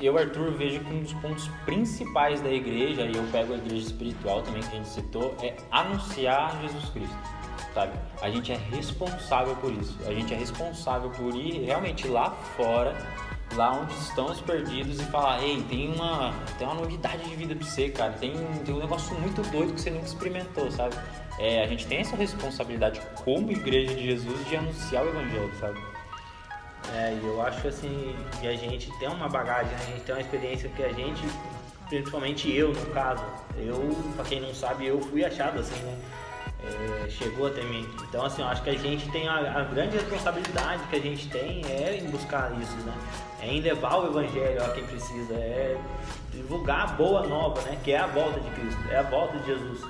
eu 0.00 0.16
Arthur 0.16 0.52
vejo 0.52 0.80
que 0.80 0.94
um 0.94 1.00
dos 1.00 1.12
pontos 1.14 1.48
principais 1.66 2.40
da 2.40 2.50
igreja 2.50 3.02
e 3.02 3.14
eu 3.14 3.22
pego 3.32 3.52
a 3.52 3.56
igreja 3.56 3.86
espiritual 3.86 4.42
também 4.42 4.62
que 4.62 4.68
a 4.68 4.76
gente 4.76 4.88
citou 4.88 5.34
é 5.42 5.54
anunciar 5.70 6.58
Jesus 6.62 6.88
Cristo 6.90 7.40
sabe? 7.74 7.92
A 8.20 8.30
gente 8.30 8.52
é 8.52 8.56
responsável 8.56 9.56
por 9.56 9.72
isso. 9.72 9.96
A 10.06 10.12
gente 10.12 10.32
é 10.34 10.36
responsável 10.36 11.10
por 11.10 11.34
ir 11.34 11.64
realmente 11.64 12.06
lá 12.08 12.30
fora, 12.56 12.94
lá 13.54 13.72
onde 13.72 13.92
estão 13.94 14.26
os 14.26 14.40
perdidos 14.40 15.00
e 15.00 15.04
falar, 15.04 15.42
ei, 15.42 15.62
tem 15.62 15.92
uma, 15.92 16.32
tem 16.58 16.66
uma 16.66 16.76
novidade 16.76 17.28
de 17.28 17.34
vida 17.34 17.54
pra 17.54 17.66
você, 17.66 17.88
cara. 17.88 18.12
Tem, 18.12 18.32
tem 18.64 18.74
um 18.74 18.78
negócio 18.78 19.18
muito 19.18 19.42
doido 19.50 19.74
que 19.74 19.80
você 19.80 19.90
nunca 19.90 20.06
experimentou, 20.06 20.70
sabe? 20.70 20.94
É, 21.38 21.62
a 21.62 21.66
gente 21.66 21.86
tem 21.86 21.98
essa 21.98 22.16
responsabilidade 22.16 23.00
como 23.24 23.50
igreja 23.50 23.94
de 23.94 24.04
Jesus 24.04 24.46
de 24.46 24.56
anunciar 24.56 25.04
o 25.04 25.08
evangelho, 25.08 25.52
sabe? 25.58 25.80
É, 26.94 27.18
e 27.20 27.26
eu 27.26 27.40
acho 27.42 27.68
assim, 27.68 28.14
que 28.40 28.48
a 28.48 28.56
gente 28.56 28.90
tem 28.98 29.08
uma 29.08 29.28
bagagem, 29.28 29.74
a 29.74 29.90
gente 29.90 30.00
tem 30.02 30.14
uma 30.14 30.20
experiência 30.20 30.68
que 30.70 30.82
a 30.82 30.92
gente, 30.92 31.22
principalmente 31.88 32.50
eu 32.50 32.72
no 32.72 32.86
caso, 32.86 33.24
eu, 33.56 33.96
pra 34.16 34.24
quem 34.24 34.40
não 34.40 34.54
sabe, 34.54 34.86
eu 34.86 35.00
fui 35.00 35.24
achado 35.24 35.60
assim, 35.60 35.80
né? 35.82 35.98
É, 36.64 37.08
chegou 37.08 37.46
até 37.46 37.62
mim. 37.62 37.88
Então, 38.08 38.24
assim, 38.24 38.42
eu 38.42 38.48
acho 38.48 38.62
que 38.62 38.70
a 38.70 38.76
gente 38.76 39.10
tem 39.10 39.28
a, 39.28 39.60
a, 39.60 39.64
grande 39.64 39.96
responsabilidade 39.96 40.82
que 40.88 40.96
a 40.96 41.00
gente 41.00 41.28
tem 41.28 41.64
é 41.66 41.96
em 41.96 42.10
buscar 42.10 42.52
isso, 42.60 42.76
né? 42.84 42.94
É 43.40 43.48
em 43.48 43.60
levar 43.60 43.96
o 43.96 44.06
evangelho 44.06 44.62
a 44.62 44.68
quem 44.70 44.84
precisa, 44.84 45.34
é 45.34 45.78
divulgar 46.32 46.90
a 46.90 46.92
boa 46.92 47.26
nova, 47.26 47.60
né? 47.62 47.78
Que 47.82 47.92
é 47.92 47.98
a 47.98 48.06
volta 48.06 48.40
de 48.40 48.50
Cristo, 48.50 48.80
é 48.90 48.96
a 48.96 49.02
volta 49.02 49.38
de 49.38 49.46
Jesus. 49.46 49.80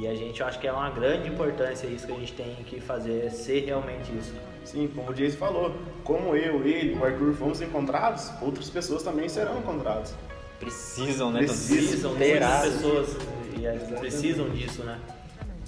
E 0.00 0.08
a 0.08 0.14
gente, 0.14 0.40
eu 0.40 0.46
acho 0.46 0.58
que 0.58 0.66
é 0.66 0.72
uma 0.72 0.88
grande 0.90 1.28
importância 1.28 1.86
isso 1.86 2.06
que 2.06 2.12
a 2.12 2.16
gente 2.16 2.32
tem 2.32 2.54
que 2.64 2.80
fazer, 2.80 3.26
é 3.26 3.30
ser 3.30 3.66
realmente 3.66 4.10
isso. 4.16 4.32
Sim, 4.64 4.88
como 4.94 5.10
o 5.10 5.14
Jason 5.14 5.36
falou, 5.36 5.74
como 6.02 6.34
eu, 6.34 6.66
ele, 6.66 6.94
o 6.94 7.04
Arthur 7.04 7.34
fomos 7.34 7.60
encontrados, 7.60 8.30
outras 8.40 8.70
pessoas 8.70 9.02
também 9.02 9.28
serão 9.28 9.58
encontradas. 9.58 10.14
Precisam, 10.58 11.32
né? 11.32 11.40
Precisam, 11.40 12.14
muitas 12.14 12.62
pessoas 12.62 13.16
e 13.54 13.96
precisam 13.96 14.48
disso, 14.50 14.82
né? 14.84 14.98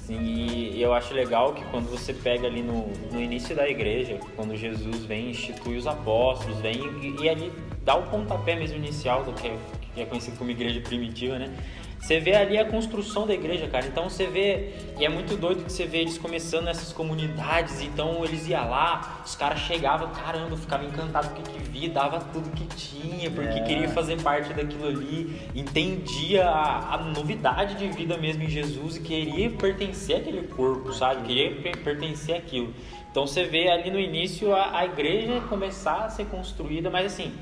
Sim, 0.07 0.21
e 0.21 0.83
eu 0.83 0.93
acho 0.93 1.15
legal 1.15 1.55
que 1.55 1.65
quando 1.71 1.89
você 1.89 2.13
pega 2.13 2.47
ali 2.47 2.63
no, 2.63 2.89
no 3.11 3.19
início 3.19 3.57
da 3.57 3.67
igreja, 3.67 4.21
quando 4.37 4.55
Jesus 4.55 5.07
vem 5.07 5.31
institui 5.31 5.79
os 5.79 5.87
apóstolos, 5.87 6.59
vem 6.59 6.75
e, 7.03 7.23
e 7.23 7.29
ali 7.29 7.51
dá 7.83 7.97
o 7.97 8.03
pontapé 8.11 8.55
mesmo 8.55 8.77
inicial 8.77 9.25
do 9.25 9.33
que 9.33 9.49
é, 9.49 9.57
que 9.95 10.03
é 10.03 10.05
conhecido 10.05 10.37
como 10.37 10.51
igreja 10.51 10.79
primitiva, 10.83 11.39
né? 11.39 11.57
Você 12.05 12.21
vê 12.21 12.35
ali 12.35 12.59
a 12.59 12.67
construção 12.67 13.27
da 13.27 13.33
igreja, 13.33 13.67
cara. 13.67 13.87
Então 13.87 14.11
você 14.11 14.27
vê, 14.27 14.75
e 15.01 15.07
é 15.07 15.09
muito 15.09 15.39
doido 15.39 15.65
que 15.65 15.73
você 15.73 15.87
vê 15.87 16.01
eles 16.01 16.19
começando 16.19 16.67
nessas 16.67 16.93
comunidades. 16.93 17.81
Então 17.81 18.23
eles 18.23 18.47
iam 18.47 18.69
lá, 18.69 19.23
os 19.25 19.35
caras 19.35 19.61
chegavam, 19.61 20.11
caramba, 20.11 20.55
ficava 20.55 20.85
encantado 20.85 21.31
com 21.31 21.41
o 21.41 21.43
que 21.43 21.59
via, 21.71 21.89
dava 21.89 22.21
tudo 22.21 22.51
que 22.51 22.67
tinha, 22.77 23.31
porque 23.31 23.59
é. 23.59 23.63
queria 23.63 23.89
fazer 23.89 24.21
parte 24.21 24.53
daquilo 24.53 24.87
ali, 24.87 25.35
entendia 25.55 26.45
a, 26.45 26.97
a, 26.97 26.99
novidade 26.99 27.77
de 27.77 27.89
vida 27.89 28.19
mesmo 28.19 28.43
em 28.43 28.51
Jesus 28.51 28.99
e 28.99 29.01
queria 29.01 29.49
pertencer 29.49 30.19
àquele 30.19 30.47
corpo, 30.49 30.93
sabe? 30.93 31.27
Queria 31.27 31.73
pertencer 31.77 32.37
àquilo. 32.37 32.75
Então 33.11 33.27
você 33.27 33.45
vê 33.45 33.71
ali 33.71 33.91
no 33.91 33.99
início 33.99 34.55
a, 34.55 34.81
a 34.81 34.85
igreja 34.85 35.41
começar 35.49 36.05
a 36.05 36.11
ser 36.11 36.27
construída, 36.27 36.91
mas 36.91 37.07
assim, 37.07 37.33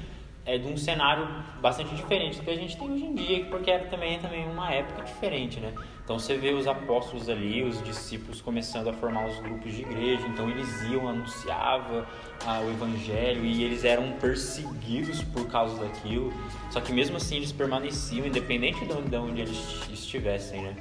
é 0.44 0.58
de 0.58 0.66
um 0.66 0.76
cenário 0.76 1.26
bastante 1.60 1.94
diferente 1.94 2.38
do 2.38 2.44
que 2.44 2.50
a 2.50 2.56
gente 2.56 2.76
tem 2.76 2.90
hoje 2.90 3.04
em 3.04 3.14
dia, 3.14 3.44
porque 3.46 3.70
era 3.70 3.84
também, 3.86 4.18
também 4.18 4.48
uma 4.48 4.70
época 4.72 5.02
diferente, 5.02 5.60
né? 5.60 5.72
Então 6.02 6.18
você 6.18 6.36
vê 6.36 6.52
os 6.52 6.66
apóstolos 6.66 7.28
ali, 7.28 7.62
os 7.62 7.82
discípulos 7.84 8.40
começando 8.40 8.88
a 8.88 8.92
formar 8.92 9.26
os 9.26 9.38
grupos 9.38 9.72
de 9.72 9.82
igreja, 9.82 10.26
então 10.26 10.50
eles 10.50 10.82
iam, 10.82 11.08
anunciavam 11.08 12.04
ah, 12.44 12.60
o 12.60 12.70
evangelho 12.70 13.44
e 13.44 13.62
eles 13.62 13.84
eram 13.84 14.12
perseguidos 14.12 15.22
por 15.22 15.46
causa 15.46 15.80
daquilo. 15.80 16.32
Só 16.70 16.80
que 16.80 16.92
mesmo 16.92 17.16
assim 17.16 17.36
eles 17.36 17.52
permaneciam, 17.52 18.26
independente 18.26 18.84
de 18.84 19.16
onde 19.16 19.40
eles 19.40 19.88
estivessem, 19.92 20.62
né? 20.62 20.76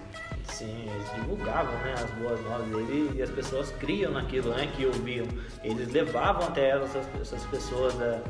Sim, 0.48 0.89
eles 0.89 1.13
divulgavam 1.15 1.74
né, 1.79 1.93
as 1.93 2.10
boas 2.12 2.41
novas 2.43 2.67
dele 2.67 3.12
e 3.15 3.21
as 3.21 3.29
pessoas 3.29 3.71
criam 3.79 4.12
naquilo 4.12 4.50
né, 4.53 4.67
que 4.75 4.86
ouviam. 4.86 5.25
Eles 5.63 5.91
levavam 5.91 6.48
até 6.48 6.69
elas, 6.69 6.95
essas 7.19 7.43
pessoas 7.45 7.93
né, 7.95 8.21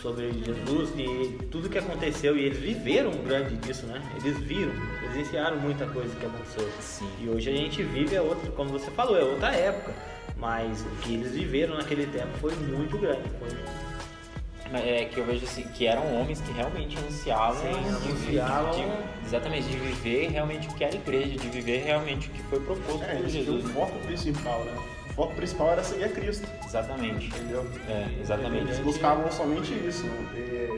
sobre 0.00 0.32
Jesus 0.32 0.90
e 0.96 1.46
tudo 1.46 1.68
que 1.68 1.78
aconteceu 1.78 2.36
e 2.36 2.44
eles 2.44 2.58
viveram 2.58 3.10
grande 3.22 3.56
disso, 3.56 3.86
né? 3.86 4.02
Eles 4.16 4.38
viram, 4.38 4.72
presenciaram 5.00 5.58
muita 5.58 5.86
coisa 5.86 6.14
que 6.16 6.26
aconteceu. 6.26 6.68
Sim. 6.80 7.10
E 7.20 7.28
hoje 7.28 7.50
a 7.50 7.56
gente 7.56 7.82
vive 7.82 8.16
é 8.16 8.22
outra, 8.22 8.50
como 8.52 8.70
você 8.70 8.90
falou, 8.90 9.16
é 9.16 9.24
outra 9.24 9.54
época. 9.54 9.94
Mas 10.36 10.80
o 10.80 10.90
que 11.02 11.14
eles 11.14 11.32
viveram 11.32 11.76
naquele 11.76 12.06
tempo 12.06 12.30
foi 12.38 12.54
muito 12.54 12.96
grande. 12.96 13.28
Foi 13.38 13.48
é, 14.74 15.04
que 15.06 15.18
eu 15.18 15.24
vejo 15.24 15.44
assim, 15.44 15.62
que 15.74 15.86
eram 15.86 16.02
homens 16.20 16.40
que 16.40 16.52
realmente 16.52 16.96
anunciavam, 16.98 17.56
Sim, 17.60 17.82
de, 17.82 17.88
anunciavam. 17.88 18.70
de- 18.72 19.26
exatamente, 19.26 19.68
de 19.68 19.76
viver 19.78 20.30
realmente 20.30 20.68
o 20.68 20.74
que 20.74 20.84
era 20.84 20.94
igreja, 20.94 21.36
de 21.38 21.48
viver 21.48 21.82
realmente 21.84 22.28
o 22.28 22.30
que 22.30 22.42
foi 22.44 22.60
proposto 22.60 23.02
É, 23.04 23.16
por 23.16 23.26
tinham 23.26 23.54
o 23.54 23.58
Jesus. 23.58 23.72
foco 23.72 23.98
principal, 24.00 24.60
né? 24.64 24.72
O 25.10 25.12
foco 25.14 25.34
principal 25.34 25.72
era 25.72 25.82
seguir 25.82 26.04
a 26.04 26.08
Cristo, 26.08 26.48
Exatamente. 26.64 27.26
entendeu? 27.28 27.66
É, 27.88 28.20
exatamente. 28.20 28.64
Eles 28.66 28.78
buscavam 28.78 29.30
somente 29.32 29.72
isso, 29.74 30.06
é, 30.36 30.68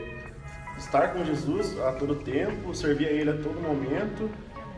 estar 0.77 1.09
com 1.13 1.23
Jesus 1.23 1.79
a 1.79 1.91
todo 1.93 2.15
tempo, 2.15 2.73
servir 2.73 3.07
a 3.07 3.11
Ele 3.11 3.29
a 3.29 3.37
todo 3.37 3.59
momento 3.61 4.29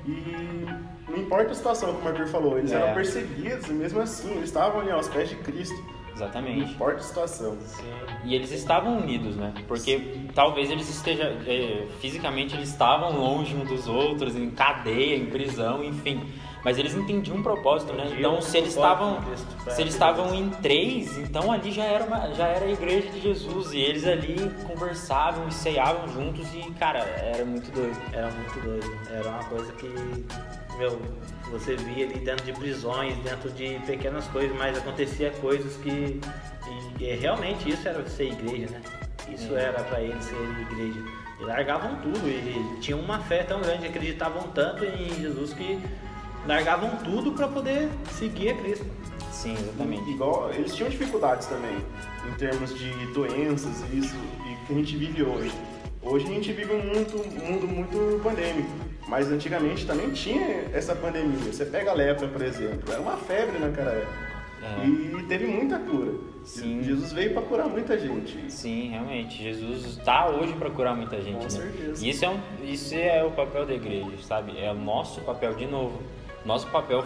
e 0.05 0.65
não 1.09 1.17
importa 1.17 1.51
a 1.51 1.55
situação, 1.55 1.93
como 1.93 2.05
o 2.05 2.07
Arthur 2.09 2.27
falou, 2.27 2.57
eles 2.59 2.71
É. 2.71 2.75
eram 2.75 2.93
perseguidos 2.93 3.67
e 3.69 3.73
mesmo 3.73 4.01
assim 4.01 4.31
eles 4.31 4.45
estavam 4.45 4.81
ali 4.81 4.91
aos 4.91 5.07
pés 5.07 5.29
de 5.29 5.35
Cristo, 5.37 5.75
não 6.15 6.27
Exatamente. 6.27 6.73
importa 6.73 6.99
a 6.99 7.03
situação. 7.03 7.57
Sim. 7.61 7.83
E 8.23 8.35
eles 8.35 8.51
estavam 8.51 8.97
unidos, 8.97 9.35
né? 9.35 9.53
Porque 9.67 10.25
talvez 10.33 10.71
eles 10.71 10.89
estejam. 10.89 11.27
é, 11.45 11.87
fisicamente 11.99 12.55
eles 12.55 12.69
estavam 12.69 13.17
longe 13.17 13.55
uns 13.55 13.67
dos 13.67 13.87
outros, 13.87 14.35
em 14.35 14.49
cadeia, 14.49 15.15
em 15.15 15.25
prisão, 15.27 15.83
enfim. 15.83 16.21
Mas 16.63 16.79
eles 16.79 16.95
entendiam 16.95 17.37
um 17.37 17.43
propósito, 17.43 17.93
né? 17.93 18.15
Então 18.17 18.41
se 18.41 18.57
eles 18.57 18.69
estavam. 18.69 19.19
Se 19.69 19.81
eles 19.81 19.93
estavam 19.93 20.33
em 20.33 20.49
três, 20.49 21.15
então 21.19 21.51
ali 21.51 21.71
já 21.71 21.83
era, 21.83 22.05
uma, 22.05 22.33
já 22.33 22.47
era 22.47 22.65
a 22.65 22.71
igreja 22.71 23.07
de 23.11 23.21
Jesus. 23.21 23.71
E 23.71 23.79
eles 23.79 24.07
ali 24.07 24.35
conversavam 24.65 25.47
e 25.47 25.53
ceiavam 25.53 26.07
juntos 26.07 26.47
e, 26.55 26.61
cara, 26.71 26.99
era 26.99 27.45
muito 27.45 27.71
doido. 27.71 27.95
Era 28.11 28.31
muito 28.31 28.59
doido. 28.61 28.97
Era 29.11 29.29
uma 29.29 29.43
coisa 29.43 29.71
que, 29.73 30.25
meu, 30.77 30.99
você 31.51 31.75
via 31.75 32.05
ali 32.05 32.19
dentro 32.19 32.45
de 32.45 32.53
prisões, 32.53 33.15
dentro 33.19 33.49
de 33.51 33.79
pequenas 33.85 34.25
coisas, 34.27 34.55
mas 34.57 34.77
acontecia 34.77 35.31
coisas 35.41 35.75
que. 35.77 36.19
E, 36.99 37.03
e 37.03 37.15
realmente 37.15 37.69
isso 37.69 37.87
era 37.87 38.07
ser 38.09 38.31
igreja, 38.31 38.67
né? 38.71 38.81
Isso 39.33 39.51
Uhum. 39.51 39.57
era 39.57 39.83
pra 39.83 40.01
eles 40.01 40.23
ser 40.23 40.35
igreja. 40.71 40.99
E 41.39 41.43
largavam 41.43 41.95
tudo, 42.01 42.27
e 42.27 42.79
tinham 42.79 42.99
uma 42.99 43.19
fé 43.19 43.43
tão 43.43 43.59
grande, 43.61 43.85
acreditavam 43.87 44.43
tanto 44.53 44.85
em 44.85 45.13
Jesus 45.21 45.53
que 45.53 45.79
largavam 46.47 46.91
tudo 47.03 47.33
pra 47.33 47.47
poder 47.47 47.89
seguir 48.11 48.49
a 48.49 48.55
Cristo. 48.55 48.85
Sim, 49.31 49.53
exatamente. 49.53 50.09
Igual, 50.09 50.51
eles 50.53 50.73
tinham 50.73 50.89
dificuldades 50.89 51.47
também, 51.47 51.77
em 52.27 52.33
termos 52.35 52.73
de 52.77 52.89
doenças 53.13 53.83
e 53.91 53.97
isso, 53.99 54.15
e 54.15 54.65
que 54.65 54.73
a 54.73 54.75
gente 54.77 54.95
vive 54.95 55.23
hoje. 55.23 55.51
Hoje 56.01 56.25
a 56.25 56.29
gente 56.29 56.53
vive 56.53 56.71
um 56.73 56.83
mundo, 56.83 57.21
um 57.41 57.51
mundo 57.51 57.67
muito 57.67 58.21
pandêmico, 58.23 58.69
mas 59.07 59.31
antigamente 59.31 59.85
também 59.85 60.11
tinha 60.11 60.65
essa 60.73 60.95
pandemia. 60.95 61.51
Você 61.51 61.65
pega 61.65 61.91
a 61.91 61.93
lepra, 61.93 62.27
por 62.27 62.41
exemplo, 62.41 62.91
era 62.91 63.01
uma 63.01 63.17
febre 63.17 63.59
naquela 63.59 63.91
época. 63.91 64.25
É. 64.63 64.87
E 64.87 65.23
teve 65.23 65.45
muita 65.45 65.77
cura. 65.77 66.13
Sim. 66.43 66.81
Jesus 66.83 67.11
veio 67.11 67.33
para 67.33 67.41
curar 67.41 67.67
muita 67.67 67.97
gente. 67.97 68.51
Sim, 68.51 68.89
realmente. 68.89 69.41
Jesus 69.41 69.85
está 69.85 70.29
hoje 70.29 70.53
para 70.53 70.69
curar 70.69 70.95
muita 70.95 71.21
gente, 71.21 71.37
Com 71.37 71.43
né? 71.43 71.49
certeza. 71.49 72.05
E 72.05 72.09
isso 72.09 72.25
é, 72.25 72.29
um, 72.29 72.39
isso 72.63 72.95
é 72.95 73.23
o 73.23 73.31
papel 73.31 73.65
da 73.65 73.73
igreja, 73.73 74.11
sabe? 74.21 74.57
É 74.59 74.71
o 74.71 74.75
nosso 74.75 75.21
papel, 75.21 75.53
de 75.55 75.65
novo. 75.65 76.01
Nosso 76.45 76.67
papel 76.67 77.03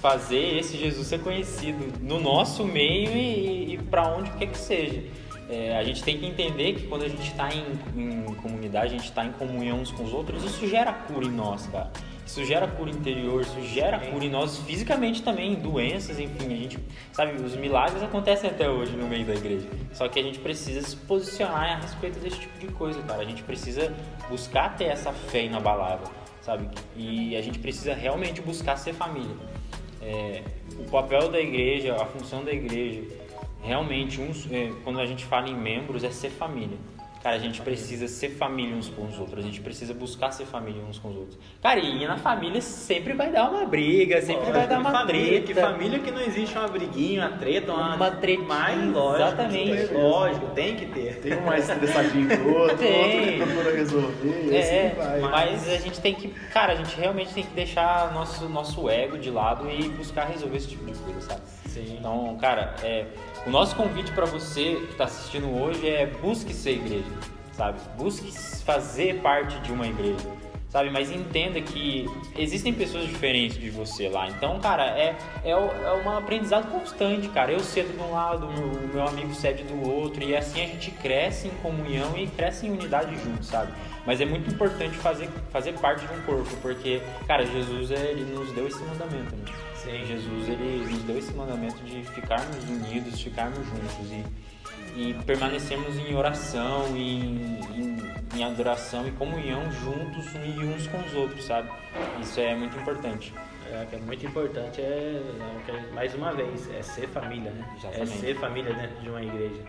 fazer 0.00 0.58
esse 0.58 0.76
Jesus 0.76 1.06
ser 1.06 1.20
conhecido 1.20 1.98
no 2.02 2.20
nosso 2.20 2.64
meio 2.64 3.10
e, 3.10 3.74
e 3.74 3.78
para 3.78 4.06
onde 4.14 4.30
quer 4.32 4.46
que 4.46 4.58
seja. 4.58 5.02
É, 5.48 5.76
a 5.76 5.84
gente 5.84 6.02
tem 6.02 6.18
que 6.18 6.26
entender 6.26 6.74
que 6.74 6.86
quando 6.86 7.04
a 7.04 7.08
gente 7.08 7.30
está 7.30 7.50
em, 7.52 7.64
em 7.96 8.34
comunidade, 8.34 8.86
a 8.86 8.90
gente 8.90 9.04
está 9.04 9.24
em 9.24 9.32
comunhão 9.32 9.80
uns 9.80 9.90
com 9.90 10.04
os 10.04 10.12
outros, 10.12 10.42
isso 10.42 10.66
gera 10.66 10.92
cura 10.92 11.26
em 11.26 11.32
nós, 11.32 11.66
cara. 11.66 11.90
Isso 12.26 12.42
gera 12.44 12.66
cura 12.66 12.90
interior, 12.90 13.42
isso 13.42 13.60
gera 13.62 14.00
Sim. 14.00 14.10
cura 14.10 14.24
em 14.24 14.30
nós 14.30 14.56
fisicamente 14.58 15.22
também, 15.22 15.54
doenças, 15.54 16.18
enfim, 16.18 16.46
a 16.46 16.56
gente, 16.56 16.78
sabe, 17.12 17.40
os 17.42 17.54
milagres 17.54 18.02
acontecem 18.02 18.48
até 18.48 18.68
hoje 18.68 18.96
no 18.96 19.06
meio 19.06 19.26
da 19.26 19.34
igreja. 19.34 19.68
Só 19.92 20.08
que 20.08 20.18
a 20.18 20.22
gente 20.22 20.38
precisa 20.38 20.80
se 20.80 20.96
posicionar 20.96 21.72
a 21.72 21.76
respeito 21.80 22.18
desse 22.18 22.40
tipo 22.40 22.58
de 22.58 22.68
coisa, 22.68 23.02
cara. 23.02 23.20
A 23.20 23.24
gente 23.24 23.42
precisa 23.42 23.94
buscar 24.28 24.74
ter 24.74 24.84
essa 24.84 25.12
fé 25.12 25.44
inabalável, 25.44 26.08
sabe? 26.40 26.68
E 26.96 27.36
a 27.36 27.42
gente 27.42 27.58
precisa 27.58 27.92
realmente 27.94 28.40
buscar 28.40 28.76
ser 28.76 28.94
família. 28.94 29.36
É, 30.00 30.42
o 30.78 30.90
papel 30.90 31.28
da 31.30 31.40
igreja, 31.40 31.94
a 31.94 32.06
função 32.06 32.42
da 32.42 32.52
igreja, 32.52 33.02
realmente, 33.64 34.20
uns, 34.20 34.46
é, 34.50 34.70
quando 34.84 35.00
a 35.00 35.06
gente 35.06 35.24
fala 35.24 35.48
em 35.48 35.56
membros, 35.56 36.04
é 36.04 36.10
ser 36.10 36.30
família. 36.30 36.76
Cara, 37.22 37.36
a 37.36 37.38
gente 37.38 37.62
precisa 37.62 38.06
ser 38.06 38.28
família 38.36 38.76
uns 38.76 38.90
com 38.90 39.06
os 39.06 39.18
outros, 39.18 39.38
a 39.38 39.46
gente 39.46 39.58
precisa 39.62 39.94
buscar 39.94 40.30
ser 40.30 40.44
família 40.44 40.82
uns 40.86 40.98
com 40.98 41.08
os 41.08 41.16
outros. 41.16 41.38
Cara, 41.62 41.80
e 41.80 42.06
na 42.06 42.18
família 42.18 42.60
sempre 42.60 43.14
vai 43.14 43.32
dar 43.32 43.48
uma 43.48 43.64
briga, 43.64 44.20
sempre 44.20 44.52
vai 44.52 44.66
dar 44.68 44.78
uma 44.78 44.90
família, 44.90 45.40
treta. 45.40 45.46
Que 45.46 45.54
família 45.54 45.98
que 46.00 46.10
não 46.10 46.20
existe 46.20 46.58
uma 46.58 46.68
briguinha, 46.68 47.26
uma 47.26 47.38
treta, 47.38 47.72
uma, 47.72 47.94
Uma 47.96 48.10
tretinha, 48.10 48.46
Mais 48.46 48.92
lógico. 48.92 49.26
exatamente. 49.26 49.94
Lógico, 49.94 50.46
tem 50.48 50.76
que 50.76 50.84
ter. 50.84 51.20
Tem 51.20 51.38
um 51.38 51.46
mais 51.46 51.66
estressadinho 51.66 52.28
que 52.28 52.34
o 52.36 52.58
outro, 52.58 52.76
Tem. 52.76 52.92
outro 53.16 53.32
que 53.32 53.36
procura 53.54 53.74
resolver, 53.74 54.54
É, 54.54 54.86
assim 54.88 54.96
vai. 54.98 55.20
mas 55.20 55.68
a 55.70 55.76
gente 55.78 56.00
tem 56.02 56.14
que, 56.14 56.28
cara, 56.52 56.74
a 56.74 56.76
gente 56.76 56.94
realmente 56.94 57.32
tem 57.32 57.42
que 57.44 57.54
deixar 57.54 58.12
nosso, 58.12 58.46
nosso 58.50 58.90
ego 58.90 59.16
de 59.16 59.30
lado 59.30 59.66
e 59.70 59.88
buscar 59.88 60.26
resolver 60.26 60.58
esse 60.58 60.68
tipo 60.68 60.84
de 60.84 60.92
coisa, 60.98 61.22
sabe? 61.22 61.40
Sim. 61.74 61.96
Então, 61.98 62.36
cara, 62.40 62.76
é, 62.84 63.04
o 63.44 63.50
nosso 63.50 63.74
convite 63.74 64.12
para 64.12 64.24
você 64.24 64.76
que 64.76 64.92
está 64.92 65.04
assistindo 65.04 65.52
hoje 65.60 65.88
é 65.88 66.06
busque 66.06 66.54
ser 66.54 66.74
igreja, 66.74 67.10
sabe? 67.52 67.80
Busque 67.98 68.30
fazer 68.64 69.20
parte 69.20 69.58
de 69.58 69.72
uma 69.72 69.88
igreja, 69.88 70.24
sabe? 70.68 70.88
Mas 70.90 71.10
entenda 71.10 71.60
que 71.60 72.06
existem 72.38 72.72
pessoas 72.72 73.08
diferentes 73.08 73.58
de 73.58 73.70
você 73.70 74.08
lá. 74.08 74.28
Então, 74.28 74.60
cara, 74.60 74.86
é, 74.86 75.16
é, 75.42 75.50
é 75.50 76.02
um 76.06 76.16
aprendizado 76.16 76.70
constante, 76.70 77.26
cara. 77.30 77.50
Eu 77.50 77.58
cedo 77.58 77.92
de 77.92 78.00
um 78.00 78.12
lado, 78.12 78.46
o 78.46 78.94
meu 78.94 79.08
amigo 79.08 79.34
cede 79.34 79.64
do 79.64 79.84
outro, 79.84 80.22
e 80.22 80.36
assim 80.36 80.62
a 80.62 80.66
gente 80.68 80.92
cresce 80.92 81.48
em 81.48 81.54
comunhão 81.60 82.16
e 82.16 82.28
cresce 82.28 82.68
em 82.68 82.70
unidade 82.70 83.16
junto, 83.18 83.44
sabe? 83.44 83.72
Mas 84.06 84.20
é 84.20 84.24
muito 84.24 84.48
importante 84.48 84.96
fazer, 84.98 85.28
fazer 85.50 85.72
parte 85.72 86.06
de 86.06 86.12
um 86.12 86.22
corpo, 86.22 86.56
porque, 86.62 87.02
cara, 87.26 87.44
Jesus 87.44 87.90
ele 87.90 88.22
nos 88.32 88.52
deu 88.52 88.68
esse 88.68 88.80
mandamento, 88.84 89.34
né? 89.34 89.73
Sim. 89.84 90.04
Jesus 90.06 90.48
ele 90.48 90.86
nos 90.90 91.02
deu 91.02 91.18
esse 91.18 91.32
mandamento 91.34 91.82
de 91.84 92.02
ficarmos 92.04 92.64
unidos, 92.68 93.20
ficarmos 93.20 93.58
juntos 93.66 94.10
e, 94.10 94.24
e 95.10 95.14
permanecermos 95.24 95.96
em 95.98 96.14
oração, 96.14 96.96
em, 96.96 97.58
em, 97.74 97.98
em 98.38 98.44
adoração 98.44 99.06
e 99.06 99.10
comunhão 99.12 99.70
juntos 99.72 100.26
e 100.34 100.64
uns 100.64 100.86
com 100.86 100.98
os 100.98 101.14
outros, 101.14 101.44
sabe? 101.44 101.68
Isso 102.20 102.40
é 102.40 102.54
muito 102.54 102.76
importante. 102.78 103.32
É, 103.70 103.86
que 103.86 103.96
é 103.96 103.98
muito 103.98 104.24
importante 104.26 104.80
é, 104.80 104.84
é 104.86 105.60
que- 105.72 105.94
mais 105.94 106.14
uma 106.14 106.32
vez, 106.32 106.70
é 106.70 106.82
ser 106.82 107.08
família, 107.08 107.50
né? 107.50 107.64
É 107.72 107.78
Exatamente. 107.78 108.18
ser 108.18 108.36
família 108.36 108.74
dentro 108.74 109.00
de 109.02 109.08
uma 109.08 109.22
igreja. 109.22 109.62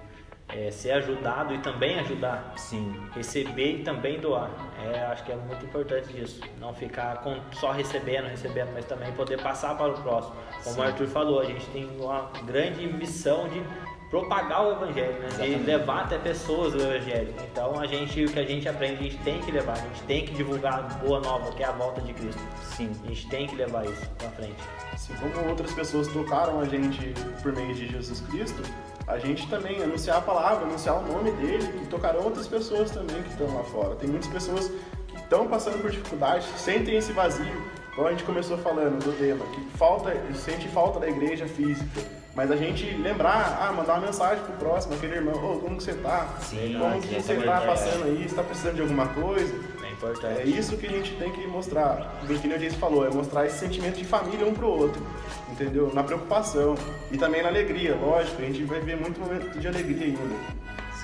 É 0.48 0.70
ser 0.70 0.92
ajudado 0.92 1.54
e 1.54 1.58
também 1.58 2.00
ajudar. 2.00 2.54
Sim, 2.56 2.96
Receber 3.14 3.80
e 3.80 3.84
também 3.84 4.20
doar. 4.20 4.50
É, 4.94 5.00
acho 5.06 5.24
que 5.24 5.32
é 5.32 5.36
muito 5.36 5.66
importante 5.66 6.18
isso. 6.22 6.40
Não 6.60 6.74
ficar 6.74 7.18
com- 7.22 7.40
só 7.54 7.72
recebendo, 7.72 8.28
recebendo, 8.28 8.70
mas 8.74 8.86
também 8.86 9.12
poder 9.14 9.42
passar 9.42 9.76
para 9.76 9.90
o 9.92 10.02
próximo. 10.02 10.36
Como 10.64 10.76
Sim. 10.76 10.82
o 10.82 10.84
Arthur 10.84 11.08
falou, 11.08 11.40
a 11.40 11.46
gente 11.46 11.66
tem 11.72 11.90
uma 12.00 12.30
grande 12.46 12.86
missão 12.88 13.50
de 13.50 13.62
propagar 14.10 14.66
o 14.66 14.72
evangelho, 14.74 15.14
né? 15.20 15.28
Exatamente. 15.28 15.64
levar 15.64 16.04
até 16.04 16.18
pessoas 16.18 16.74
o 16.74 16.78
evangelho. 16.78 17.34
Então 17.52 17.80
a 17.80 17.86
gente, 17.86 18.24
o 18.24 18.32
que 18.32 18.40
a 18.40 18.46
gente 18.46 18.68
aprende, 18.68 19.00
a 19.00 19.04
gente 19.04 19.18
tem 19.20 19.40
que 19.42 19.52
levar, 19.52 19.74
a 19.74 19.82
gente 19.82 20.04
tem 20.04 20.26
que 20.26 20.34
divulgar 20.34 20.80
a 20.80 20.82
boa 20.82 21.20
nova, 21.20 21.52
que 21.52 21.64
é 21.64 21.66
a 21.66 21.72
volta 21.72 22.02
de 22.02 22.14
Cristo. 22.14 22.42
sim, 22.76 22.92
A 23.04 23.08
gente 23.08 23.28
tem 23.30 23.48
que 23.48 23.56
levar 23.56 23.86
isso 23.86 24.10
para 24.18 24.30
frente. 24.30 24.56
Assim 24.94 25.14
como 25.16 25.50
outras 25.50 25.74
pessoas 25.74 26.08
tocaram 26.08 26.60
a 26.60 26.66
gente 26.66 27.14
por 27.42 27.54
meio 27.54 27.74
de 27.74 27.88
Jesus 27.88 28.22
Cristo, 28.22 28.62
a 29.08 29.20
gente 29.20 29.48
também 29.50 29.82
anunciar 29.84 30.18
a 30.18 30.22
palavra, 30.22 30.66
anunciar 30.66 30.98
o 30.98 31.12
nome 31.12 31.32
dele, 31.32 31.68
que 31.80 31.88
tocarão 31.88 32.24
outras 32.24 32.48
pessoas 32.48 32.92
também 32.92 33.22
que 33.22 33.30
estão 33.30 33.54
lá 33.56 33.64
fora. 33.64 33.96
Tem 33.96 34.10
muitas 34.10 34.30
pessoas 34.30 34.72
que 35.08 35.16
estão 35.16 35.48
passando 35.48 35.82
por 35.82 35.92
dificuldades, 35.92 36.48
sentem 36.58 36.96
esse 36.96 37.12
vazio, 37.12 37.54
como 37.96 38.08
a 38.08 38.12
gente 38.12 38.24
começou 38.24 38.58
falando 38.58 39.04
do 39.04 39.12
tema, 39.18 39.46
que 39.48 39.62
falta, 39.78 40.12
sente 40.34 40.68
falta 40.70 41.00
da 41.00 41.08
igreja 41.08 41.48
física. 41.48 42.02
Mas 42.36 42.52
a 42.52 42.56
gente 42.58 42.86
lembrar, 42.98 43.58
ah, 43.62 43.72
mandar 43.72 43.94
uma 43.94 44.08
mensagem 44.08 44.44
pro 44.44 44.54
próximo, 44.54 44.94
aquele 44.96 45.16
irmão, 45.16 45.34
ô, 45.36 45.60
como 45.60 45.78
que 45.78 45.84
você 45.84 45.94
tá? 45.94 46.36
Sim, 46.42 46.78
como 46.78 47.02
que 47.02 47.08
você 47.22 47.32
é 47.32 47.42
tá 47.42 47.62
passando 47.62 48.04
aí? 48.04 48.28
Você 48.28 48.36
tá 48.36 48.44
precisando 48.44 48.76
de 48.76 48.82
alguma 48.82 49.08
coisa? 49.08 49.76
importante. 49.96 50.42
É 50.42 50.46
isso 50.46 50.78
que 50.78 50.86
a 50.86 50.90
gente 50.90 51.14
tem 51.14 51.32
que 51.32 51.48
mostrar. 51.48 52.20
Do 52.28 52.40
que 52.40 52.48
o 52.48 52.60
Jason 52.60 52.78
falou, 52.78 53.06
é 53.06 53.10
mostrar 53.10 53.46
esse 53.46 53.58
sentimento 53.58 53.98
de 53.98 54.06
família 54.06 54.46
um 54.46 54.54
pro 54.54 54.68
outro. 54.68 55.02
Entendeu? 55.50 55.92
Na 55.94 56.04
preocupação. 56.04 56.76
E 57.12 57.18
também 57.18 57.42
na 57.42 57.50
alegria, 57.50 57.96
lógico. 57.96 58.42
A 58.42 58.46
gente 58.46 58.64
vai 58.64 58.80
ver 58.82 58.98
muito 58.98 59.20
momento 59.20 59.58
de 59.58 59.68
alegria 59.68 60.06
ainda. 60.06 60.36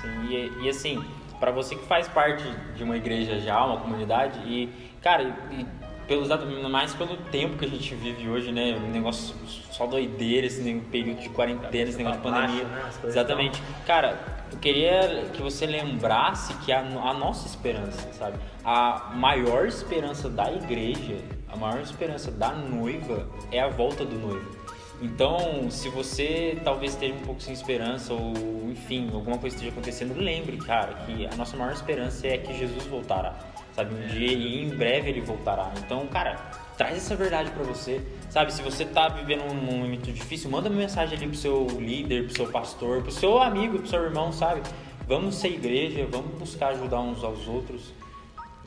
Sim, 0.00 0.26
e, 0.28 0.64
e 0.64 0.68
assim, 0.68 1.04
para 1.40 1.50
você 1.50 1.74
que 1.74 1.86
faz 1.86 2.06
parte 2.08 2.44
de 2.76 2.84
uma 2.84 2.96
igreja 2.96 3.38
já, 3.40 3.64
uma 3.64 3.80
comunidade, 3.80 4.38
e, 4.40 4.68
cara, 5.00 5.22
e, 5.50 5.66
pelos, 6.12 6.28
mais 6.70 6.94
pelo 6.94 7.16
tempo 7.16 7.56
que 7.56 7.64
a 7.64 7.68
gente 7.68 7.94
vive 7.94 8.28
hoje, 8.28 8.52
né? 8.52 8.76
Um 8.76 8.90
negócio 8.90 9.34
só 9.70 9.86
doideira, 9.86 10.46
esse 10.46 10.62
período 10.90 11.20
de 11.20 11.28
quarentena, 11.30 11.88
esse 11.88 11.98
negócio 11.98 12.20
de 12.20 12.28
pandemia. 12.28 12.64
Né? 12.64 12.90
Exatamente. 13.04 13.62
Cara, 13.86 14.18
eu 14.52 14.58
queria 14.58 15.26
que 15.32 15.40
você 15.40 15.66
lembrasse 15.66 16.52
que 16.64 16.72
a, 16.72 16.80
a 16.80 17.14
nossa 17.14 17.46
esperança, 17.46 18.12
sabe? 18.12 18.38
A 18.64 19.12
maior 19.14 19.66
esperança 19.66 20.28
da 20.28 20.52
igreja, 20.52 21.16
a 21.48 21.56
maior 21.56 21.80
esperança 21.80 22.30
da 22.30 22.52
noiva 22.52 23.26
é 23.50 23.60
a 23.60 23.68
volta 23.68 24.04
do 24.04 24.18
noivo. 24.18 24.62
Então, 25.00 25.68
se 25.68 25.88
você 25.88 26.56
talvez 26.62 26.92
esteja 26.92 27.14
um 27.14 27.22
pouco 27.22 27.40
sem 27.40 27.52
esperança 27.52 28.12
ou, 28.12 28.70
enfim, 28.70 29.10
alguma 29.12 29.36
coisa 29.36 29.56
esteja 29.56 29.72
acontecendo, 29.72 30.16
lembre, 30.16 30.58
cara, 30.58 30.94
que 31.06 31.26
a 31.26 31.34
nossa 31.34 31.56
maior 31.56 31.72
esperança 31.72 32.28
é 32.28 32.38
que 32.38 32.56
Jesus 32.56 32.86
voltará, 32.86 33.34
sabe? 33.74 33.94
Um 33.94 34.06
dia 34.06 34.32
e 34.32 34.64
em 34.64 34.68
breve 34.70 35.10
ele 35.10 35.20
voltará. 35.20 35.72
Então, 35.84 36.06
cara, 36.06 36.36
traz 36.76 36.96
essa 36.96 37.14
verdade 37.16 37.50
para 37.50 37.62
você, 37.62 38.00
sabe? 38.30 38.52
Se 38.52 38.62
você 38.62 38.84
tá 38.84 39.08
vivendo 39.08 39.42
um 39.44 39.54
momento 39.54 40.12
difícil, 40.12 40.50
manda 40.50 40.68
uma 40.68 40.78
mensagem 40.78 41.16
ali 41.16 41.26
pro 41.26 41.36
seu 41.36 41.66
líder, 41.78 42.24
pro 42.24 42.36
seu 42.36 42.46
pastor, 42.46 43.02
pro 43.02 43.12
seu 43.12 43.40
amigo, 43.40 43.78
pro 43.78 43.88
seu 43.88 44.02
irmão, 44.02 44.32
sabe? 44.32 44.62
Vamos 45.06 45.36
ser 45.36 45.48
igreja, 45.48 46.06
vamos 46.10 46.38
buscar 46.38 46.68
ajudar 46.68 47.00
uns 47.00 47.22
aos 47.24 47.46
outros. 47.48 47.92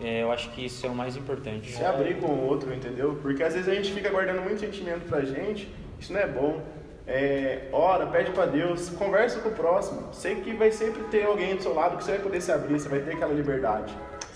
É, 0.01 0.23
eu 0.23 0.31
acho 0.31 0.49
que 0.51 0.65
isso 0.65 0.85
é 0.85 0.89
o 0.89 0.95
mais 0.95 1.15
importante. 1.15 1.71
Se 1.71 1.83
abrir 1.83 2.19
com 2.19 2.27
o 2.27 2.47
outro, 2.47 2.73
entendeu? 2.73 3.17
Porque 3.21 3.41
às 3.41 3.53
vezes 3.53 3.69
a 3.69 3.73
gente 3.73 3.93
fica 3.93 4.09
guardando 4.09 4.41
muito 4.41 4.59
sentimento 4.59 5.07
pra 5.07 5.21
gente 5.21 5.69
isso 5.99 6.13
não 6.13 6.19
é 6.19 6.27
bom. 6.27 6.61
É, 7.07 7.67
ora, 7.71 8.07
pede 8.07 8.31
para 8.31 8.47
Deus, 8.47 8.89
conversa 8.89 9.39
com 9.39 9.49
o 9.49 9.51
próximo. 9.51 10.09
Sei 10.11 10.35
que 10.35 10.53
vai 10.53 10.71
sempre 10.71 11.03
ter 11.03 11.23
alguém 11.25 11.55
do 11.55 11.61
seu 11.61 11.73
lado 11.73 11.97
que 11.97 12.03
você 12.03 12.11
vai 12.13 12.21
poder 12.21 12.41
se 12.41 12.51
abrir, 12.51 12.79
você 12.79 12.89
vai 12.89 12.99
ter 12.99 13.13
aquela 13.13 13.33
liberdade. 13.33 13.95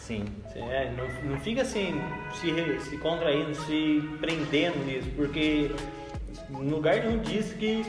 Sim. 0.09 0.25
É, 0.55 0.91
não, 0.97 1.29
não 1.29 1.39
fica 1.39 1.61
assim, 1.61 2.01
se, 2.33 2.89
se 2.89 2.97
contraindo, 2.97 3.53
se 3.53 4.03
prendendo 4.19 4.83
nisso, 4.83 5.07
porque 5.15 5.69
no 6.49 6.63
lugar 6.63 6.95
nenhum 6.95 7.19
diz 7.19 7.53
que 7.53 7.83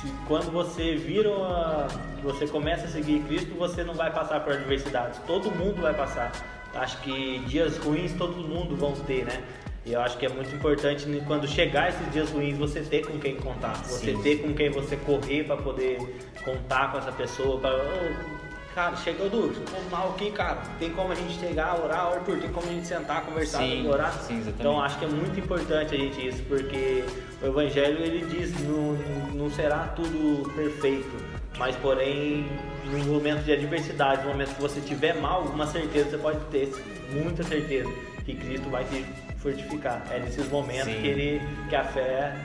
se, 0.00 0.10
quando 0.26 0.50
você 0.50 0.96
vira 0.96 1.30
uma, 1.30 1.86
você 2.22 2.46
começa 2.46 2.86
a 2.86 2.88
seguir 2.88 3.22
Cristo, 3.24 3.54
você 3.58 3.84
não 3.84 3.92
vai 3.92 4.10
passar 4.10 4.40
por 4.40 4.54
adversidades. 4.54 5.20
Todo 5.26 5.50
mundo 5.50 5.82
vai 5.82 5.92
passar. 5.92 6.32
Acho 6.74 6.98
que 7.02 7.40
dias 7.40 7.76
ruins 7.76 8.14
todo 8.14 8.36
mundo 8.36 8.74
vão 8.74 8.92
ter, 8.92 9.26
né? 9.26 9.42
E 9.84 9.92
eu 9.92 10.00
acho 10.00 10.16
que 10.16 10.24
é 10.24 10.30
muito 10.30 10.54
importante 10.56 11.06
quando 11.26 11.46
chegar 11.46 11.90
esses 11.90 12.10
dias 12.10 12.30
ruins 12.30 12.56
você 12.56 12.80
ter 12.80 13.06
com 13.06 13.18
quem 13.18 13.36
contar, 13.36 13.74
você 13.84 14.16
Sim. 14.16 14.22
ter 14.22 14.36
com 14.38 14.54
quem 14.54 14.70
você 14.70 14.96
correr 14.96 15.44
para 15.44 15.58
poder 15.58 15.98
contar 16.42 16.90
com 16.90 16.98
essa 16.98 17.12
pessoa, 17.12 17.60
para 17.60 17.76
oh, 17.76 18.35
cara, 18.76 18.94
chegou 18.94 19.30
duro, 19.30 19.54
tô 19.54 19.90
mal 19.90 20.10
aqui, 20.10 20.30
cara, 20.30 20.58
tem 20.78 20.90
como 20.90 21.10
a 21.10 21.14
gente 21.14 21.40
chegar, 21.40 21.82
orar, 21.82 22.12
Arthur, 22.12 22.38
tem 22.38 22.52
como 22.52 22.68
a 22.68 22.70
gente 22.70 22.86
sentar, 22.86 23.24
conversar, 23.24 23.60
sim, 23.60 23.88
orar. 23.88 24.12
Sim, 24.12 24.34
exatamente. 24.34 24.60
Então 24.60 24.78
acho 24.82 24.98
que 24.98 25.06
é 25.06 25.08
muito 25.08 25.40
importante 25.40 25.94
a 25.94 25.98
gente 25.98 26.28
isso, 26.28 26.42
porque 26.42 27.02
o 27.42 27.46
evangelho 27.46 27.98
ele 28.04 28.26
diz 28.26 28.52
não, 28.68 28.92
não 29.32 29.50
será 29.50 29.88
tudo 29.96 30.46
perfeito, 30.54 31.10
mas 31.56 31.74
porém 31.76 32.46
no 32.84 32.98
momento 33.06 33.44
de 33.44 33.52
adversidade, 33.52 34.24
no 34.24 34.28
momento 34.28 34.54
que 34.54 34.60
você 34.60 34.78
tiver 34.82 35.14
mal, 35.22 35.40
uma 35.44 35.66
certeza 35.66 36.10
você 36.10 36.18
pode 36.18 36.40
ter, 36.50 36.70
muita 37.12 37.42
certeza 37.44 37.90
que 38.26 38.34
Cristo 38.34 38.68
vai 38.68 38.84
te 38.84 39.06
fortificar. 39.38 40.06
É 40.10 40.18
nesses 40.18 40.50
momentos 40.50 40.92
Sim. 40.92 41.00
que 41.00 41.06
ele 41.06 41.40
que 41.70 41.76
a 41.76 41.84
fé 41.84 42.36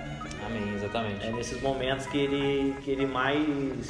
Amém, 0.46 0.76
exatamente. 0.76 1.26
É 1.26 1.32
nesses 1.32 1.62
momentos 1.62 2.06
que 2.08 2.18
ele 2.18 2.76
que 2.82 2.90
ele 2.90 3.06
mais 3.06 3.90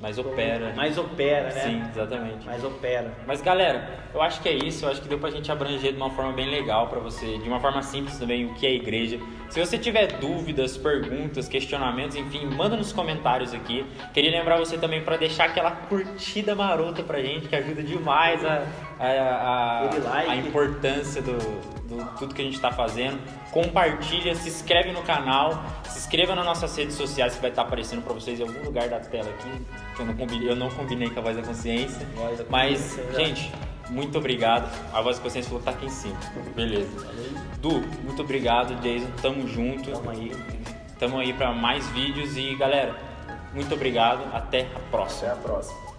mais 0.00 0.18
opera. 0.18 0.72
Mais 0.74 0.96
opera, 0.96 1.52
né? 1.52 1.60
Sim, 1.60 1.82
exatamente. 1.90 2.46
Mais 2.46 2.64
opera. 2.64 3.12
Mas 3.26 3.42
galera, 3.42 4.00
eu 4.14 4.22
acho 4.22 4.40
que 4.40 4.48
é 4.48 4.54
isso. 4.54 4.84
Eu 4.84 4.90
acho 4.90 5.02
que 5.02 5.08
deu 5.08 5.18
pra 5.18 5.30
gente 5.30 5.52
abranger 5.52 5.92
de 5.92 5.96
uma 5.98 6.10
forma 6.10 6.32
bem 6.32 6.48
legal 6.50 6.88
para 6.88 6.98
você, 6.98 7.38
de 7.38 7.48
uma 7.48 7.60
forma 7.60 7.82
simples 7.82 8.18
também, 8.18 8.46
o 8.46 8.54
que 8.54 8.66
é 8.66 8.72
igreja. 8.72 9.20
Se 9.50 9.60
você 9.60 9.76
tiver 9.76 10.06
dúvidas, 10.18 10.76
perguntas, 10.76 11.48
questionamentos, 11.48 12.16
enfim, 12.16 12.46
manda 12.46 12.76
nos 12.76 12.92
comentários 12.92 13.52
aqui. 13.52 13.84
Queria 14.14 14.30
lembrar 14.30 14.58
você 14.58 14.78
também 14.78 15.02
para 15.02 15.16
deixar 15.16 15.46
aquela 15.46 15.72
curtida 15.72 16.54
marota 16.54 17.02
pra 17.02 17.20
gente, 17.20 17.48
que 17.48 17.56
ajuda 17.56 17.82
demais 17.82 18.44
a, 18.44 18.66
a, 18.98 19.06
a, 19.06 20.18
a 20.30 20.36
importância 20.36 21.20
do, 21.20 21.79
do 21.90 22.18
tudo 22.18 22.34
que 22.34 22.40
a 22.40 22.44
gente 22.44 22.54
está 22.54 22.70
fazendo. 22.70 23.18
Compartilha, 23.50 24.34
se 24.34 24.48
inscreve 24.48 24.92
no 24.92 25.02
canal, 25.02 25.62
se 25.84 25.98
inscreva 25.98 26.34
nas 26.34 26.44
nossas 26.44 26.74
redes 26.76 26.94
sociais 26.94 27.34
que 27.34 27.40
vai 27.40 27.50
estar 27.50 27.62
tá 27.62 27.68
aparecendo 27.68 28.02
para 28.02 28.14
vocês 28.14 28.38
em 28.38 28.42
algum 28.42 28.64
lugar 28.64 28.88
da 28.88 29.00
tela 29.00 29.28
aqui. 29.28 29.66
Eu 29.98 30.06
não 30.06 30.14
combinei, 30.14 30.48
eu 30.48 30.56
não 30.56 30.70
combinei 30.70 31.10
com 31.10 31.18
a 31.18 31.22
voz 31.22 31.36
da 31.36 31.42
consciência. 31.42 32.06
Voz 32.14 32.38
da 32.38 32.44
mas, 32.48 32.80
consciência, 32.80 33.24
gente, 33.24 33.52
muito 33.90 34.16
obrigado. 34.16 34.70
A 34.92 35.02
voz 35.02 35.16
da 35.16 35.22
consciência 35.22 35.48
falou 35.50 35.60
que 35.60 35.66
tá 35.66 35.72
aqui 35.72 35.86
em 35.86 35.90
cima. 35.90 36.18
Beleza. 36.54 37.06
Du, 37.60 37.82
muito 38.04 38.22
obrigado, 38.22 38.74
Jason. 38.80 39.10
Tamo 39.20 39.46
junto. 39.48 39.90
Tamo 39.90 40.10
aí. 40.10 40.32
Tamo 40.98 41.18
aí 41.18 41.32
para 41.32 41.52
mais 41.52 41.86
vídeos 41.88 42.36
e 42.36 42.54
galera, 42.54 42.94
muito 43.52 43.74
obrigado. 43.74 44.22
Até 44.34 44.66
a 44.76 44.80
próxima. 44.90 45.32
Até 45.32 45.40
a 45.40 45.42
próxima. 45.42 45.89